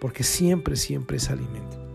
porque 0.00 0.22
siempre, 0.22 0.76
siempre 0.76 1.16
es 1.16 1.28
alimento. 1.28 1.93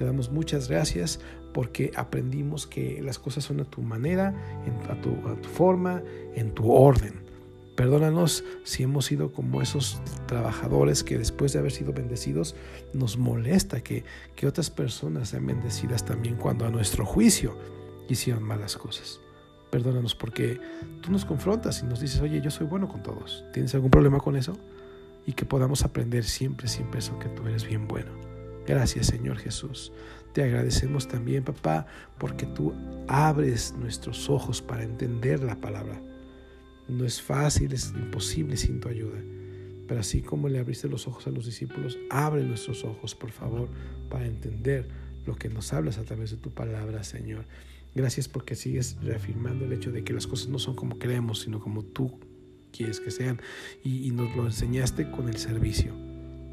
Te 0.00 0.06
damos 0.06 0.30
muchas 0.30 0.70
gracias 0.70 1.20
porque 1.52 1.92
aprendimos 1.94 2.66
que 2.66 3.02
las 3.02 3.18
cosas 3.18 3.44
son 3.44 3.60
a 3.60 3.64
tu 3.64 3.82
manera, 3.82 4.34
a, 4.88 4.94
tu, 5.02 5.10
a 5.28 5.34
tu 5.38 5.46
forma, 5.46 6.02
en 6.34 6.54
tu 6.54 6.72
orden. 6.72 7.20
Perdónanos 7.76 8.42
si 8.64 8.82
hemos 8.82 9.04
sido 9.04 9.30
como 9.30 9.60
esos 9.60 10.00
trabajadores 10.26 11.04
que 11.04 11.18
después 11.18 11.52
de 11.52 11.58
haber 11.58 11.70
sido 11.70 11.92
bendecidos 11.92 12.56
nos 12.94 13.18
molesta 13.18 13.82
que, 13.82 14.04
que 14.36 14.46
otras 14.46 14.70
personas 14.70 15.28
sean 15.28 15.46
bendecidas 15.46 16.02
también 16.06 16.36
cuando 16.36 16.64
a 16.64 16.70
nuestro 16.70 17.04
juicio 17.04 17.54
hicieron 18.08 18.42
malas 18.42 18.78
cosas. 18.78 19.20
Perdónanos 19.70 20.14
porque 20.14 20.58
tú 21.02 21.12
nos 21.12 21.26
confrontas 21.26 21.82
y 21.82 21.86
nos 21.86 22.00
dices, 22.00 22.22
oye, 22.22 22.40
yo 22.40 22.50
soy 22.50 22.66
bueno 22.66 22.88
con 22.88 23.02
todos. 23.02 23.44
¿Tienes 23.52 23.74
algún 23.74 23.90
problema 23.90 24.18
con 24.18 24.36
eso? 24.36 24.56
Y 25.26 25.34
que 25.34 25.44
podamos 25.44 25.84
aprender 25.84 26.24
siempre, 26.24 26.68
siempre 26.68 27.00
eso, 27.00 27.18
que 27.18 27.28
tú 27.28 27.46
eres 27.46 27.66
bien 27.66 27.86
bueno. 27.86 28.29
Gracias 28.70 29.08
Señor 29.08 29.38
Jesús. 29.38 29.92
Te 30.32 30.44
agradecemos 30.44 31.08
también, 31.08 31.42
papá, 31.42 31.86
porque 32.18 32.46
tú 32.46 32.72
abres 33.08 33.74
nuestros 33.76 34.30
ojos 34.30 34.62
para 34.62 34.84
entender 34.84 35.42
la 35.42 35.60
palabra 35.60 36.00
no 36.90 37.04
es 37.04 37.22
fácil, 37.22 37.72
es 37.72 37.92
imposible 37.94 38.56
sin 38.56 38.80
tu 38.80 38.88
ayuda. 38.88 39.18
Pero 39.86 40.00
así 40.00 40.22
como 40.22 40.48
le 40.48 40.58
abriste 40.58 40.88
los 40.88 41.06
ojos 41.08 41.26
a 41.26 41.30
los 41.30 41.46
discípulos, 41.46 41.98
abre 42.10 42.44
nuestros 42.44 42.84
ojos, 42.84 43.14
por 43.14 43.30
favor, 43.30 43.68
para 44.08 44.26
entender 44.26 44.88
lo 45.26 45.36
que 45.36 45.48
nos 45.48 45.72
hablas 45.72 45.98
a 45.98 46.04
través 46.04 46.30
de 46.30 46.36
tu 46.36 46.50
palabra, 46.50 47.02
Señor. 47.02 47.46
Gracias 47.94 48.28
porque 48.28 48.54
sigues 48.54 48.96
reafirmando 49.02 49.64
el 49.64 49.72
hecho 49.72 49.90
de 49.90 50.04
que 50.04 50.12
las 50.12 50.26
cosas 50.26 50.48
no 50.48 50.58
son 50.58 50.76
como 50.76 50.98
creemos, 50.98 51.40
sino 51.40 51.60
como 51.60 51.82
tú 51.82 52.20
quieres 52.72 53.00
que 53.00 53.10
sean. 53.10 53.40
Y, 53.82 54.10
nos 54.12 54.34
lo 54.36 54.46
enseñaste 54.46 55.10
con 55.10 55.28
el 55.28 55.38
servicio. 55.38 55.92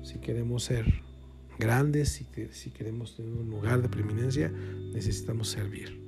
Si 0.04 0.20
queremos 0.20 0.64
ser 0.64 1.04
grandes, 1.58 2.10
si, 2.10 2.26
si 2.52 2.72
queremos 2.72 3.16
tener 3.16 3.34
un 3.34 3.50
lugar 3.50 3.82
de 3.82 3.90
preeminencia, 3.90 4.52
necesitamos 4.94 5.50
servir. 5.50 6.08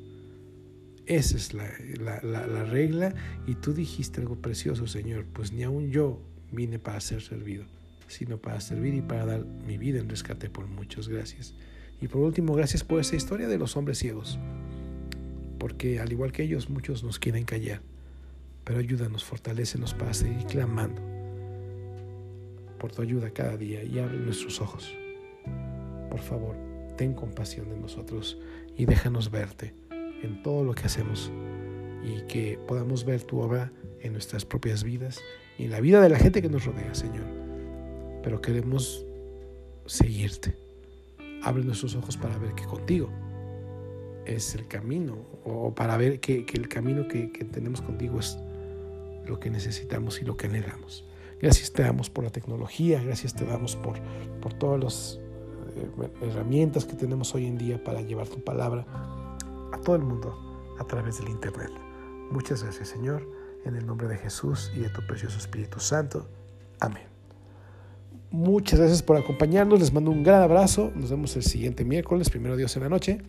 Esa 1.09 1.37
es 1.37 1.55
la, 1.55 2.63
regla 2.65 3.15
y 3.47 3.55
tú 3.55 3.73
dijiste 3.73 4.21
algo 4.21 4.35
precioso, 4.35 4.85
Señor, 4.85 5.25
pues 5.33 5.51
ni 5.51 5.63
aún 5.63 5.89
yo 5.89 6.21
vine 6.51 6.77
para 6.77 7.01
ser 7.01 7.23
servido, 7.23 7.65
sino 8.07 8.37
para 8.37 8.61
servir 8.61 8.93
y 8.93 9.01
para 9.01 9.25
dar 9.25 9.43
mi 9.43 9.79
vida 9.79 9.99
en 9.99 10.07
rescate 10.07 10.51
por 10.51 10.67
muchos. 10.67 11.09
Gracias. 11.09 11.55
Y 11.99 12.07
por 12.09 12.21
último, 12.21 12.53
gracias 12.53 12.83
por 12.83 13.01
esa 13.01 13.15
historia 13.15 13.47
de 13.47 13.57
los 13.57 13.75
hombres 13.75 13.97
ciegos, 13.97 14.37
porque 15.57 15.99
al 15.99 16.11
igual 16.11 16.31
que 16.31 16.43
ellos, 16.43 16.69
muchos 16.69 17.03
nos 17.03 17.17
quieren 17.17 17.43
callar, 17.43 17.81
pero 18.63 18.77
ayúdanos, 18.77 19.25
fortalecenos 19.25 19.95
para 19.95 20.13
seguir 20.13 20.45
clamando 20.45 21.01
por 22.77 22.91
tu 22.91 23.01
ayuda 23.01 23.31
cada 23.31 23.57
día 23.57 23.83
y 23.83 23.97
abre 23.97 24.19
nuestros 24.19 24.61
ojos. 24.61 24.95
Por 26.09 26.19
favor, 26.19 26.55
ten 26.97 27.13
compasión 27.13 27.69
de 27.69 27.77
nosotros 27.77 28.39
y 28.75 28.85
déjanos 28.85 29.31
verte 29.31 29.73
en 30.23 30.41
todo 30.43 30.63
lo 30.63 30.73
que 30.73 30.83
hacemos 30.85 31.31
y 32.03 32.21
que 32.27 32.59
podamos 32.67 33.05
ver 33.05 33.23
tu 33.23 33.39
obra 33.39 33.71
en 34.01 34.13
nuestras 34.13 34.45
propias 34.45 34.83
vidas 34.83 35.19
y 35.57 35.65
en 35.65 35.71
la 35.71 35.81
vida 35.81 36.01
de 36.01 36.09
la 36.09 36.17
gente 36.17 36.41
que 36.41 36.49
nos 36.49 36.65
rodea, 36.65 36.93
Señor. 36.93 37.25
Pero 38.23 38.41
queremos 38.41 39.05
seguirte. 39.85 40.55
Abre 41.43 41.63
nuestros 41.63 41.95
ojos 41.95 42.17
para 42.17 42.37
ver 42.37 42.53
que 42.53 42.65
contigo 42.65 43.09
es 44.25 44.55
el 44.55 44.67
camino 44.67 45.17
o 45.43 45.73
para 45.73 45.97
ver 45.97 46.19
que, 46.19 46.45
el 46.53 46.67
camino 46.67 47.07
que, 47.07 47.27
tenemos 47.51 47.81
contigo 47.81 48.19
es 48.19 48.37
lo 49.25 49.39
que 49.39 49.49
necesitamos 49.49 50.21
y 50.21 50.25
lo 50.25 50.37
que 50.37 50.47
anhelamos. 50.47 51.05
Gracias 51.41 51.71
te 51.71 51.83
damos 51.83 52.09
por 52.09 52.23
la 52.23 52.29
tecnología, 52.29 53.01
gracias 53.01 53.33
te 53.33 53.45
damos 53.45 53.75
por, 53.75 53.99
por 54.41 54.53
todas 54.53 54.83
las 54.83 55.19
eh, 55.19 55.28
herramientas 56.21 56.85
que 56.85 56.93
tenemos 56.93 57.33
hoy 57.35 57.45
en 57.45 57.57
día 57.57 57.83
para 57.83 58.01
llevar 58.01 58.27
tu 58.27 58.43
palabra 58.43 58.85
a 59.71 59.79
todo 59.83 59.95
el 59.95 60.03
mundo 60.03 60.35
a 60.79 60.83
través 60.85 61.19
del 61.19 61.29
Internet. 61.29 61.71
Muchas 62.31 62.63
gracias 62.63 62.89
Señor, 62.89 63.27
en 63.65 63.75
el 63.75 63.85
nombre 63.85 64.07
de 64.07 64.17
Jesús 64.17 64.71
y 64.75 64.79
de 64.79 64.89
tu 64.89 65.05
precioso 65.05 65.37
Espíritu 65.37 65.79
Santo. 65.79 66.27
Amén. 66.79 67.03
Muchas 68.31 68.79
gracias 68.79 69.01
por 69.01 69.17
acompañarnos, 69.17 69.79
les 69.79 69.91
mando 69.91 70.11
un 70.11 70.23
gran 70.23 70.43
abrazo, 70.43 70.91
nos 70.95 71.09
vemos 71.09 71.35
el 71.35 71.43
siguiente 71.43 71.83
miércoles, 71.83 72.29
primero 72.29 72.55
Dios 72.55 72.75
en 72.75 72.83
la 72.83 72.89
noche, 72.89 73.21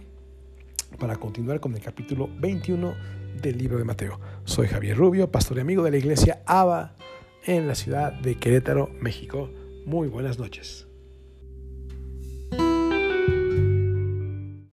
para 0.99 1.17
continuar 1.17 1.59
con 1.59 1.75
el 1.75 1.81
capítulo 1.81 2.29
21 2.39 2.95
del 3.41 3.57
libro 3.57 3.79
de 3.79 3.85
Mateo. 3.85 4.21
Soy 4.45 4.67
Javier 4.67 4.99
Rubio, 4.99 5.31
pastor 5.31 5.57
y 5.57 5.61
amigo 5.61 5.83
de 5.83 5.91
la 5.91 5.97
iglesia 5.97 6.43
ABA 6.45 6.97
en 7.47 7.67
la 7.67 7.75
ciudad 7.75 8.13
de 8.13 8.35
Querétaro, 8.37 8.91
México. 9.01 9.49
Muy 9.87 10.09
buenas 10.09 10.39
noches. 10.39 10.90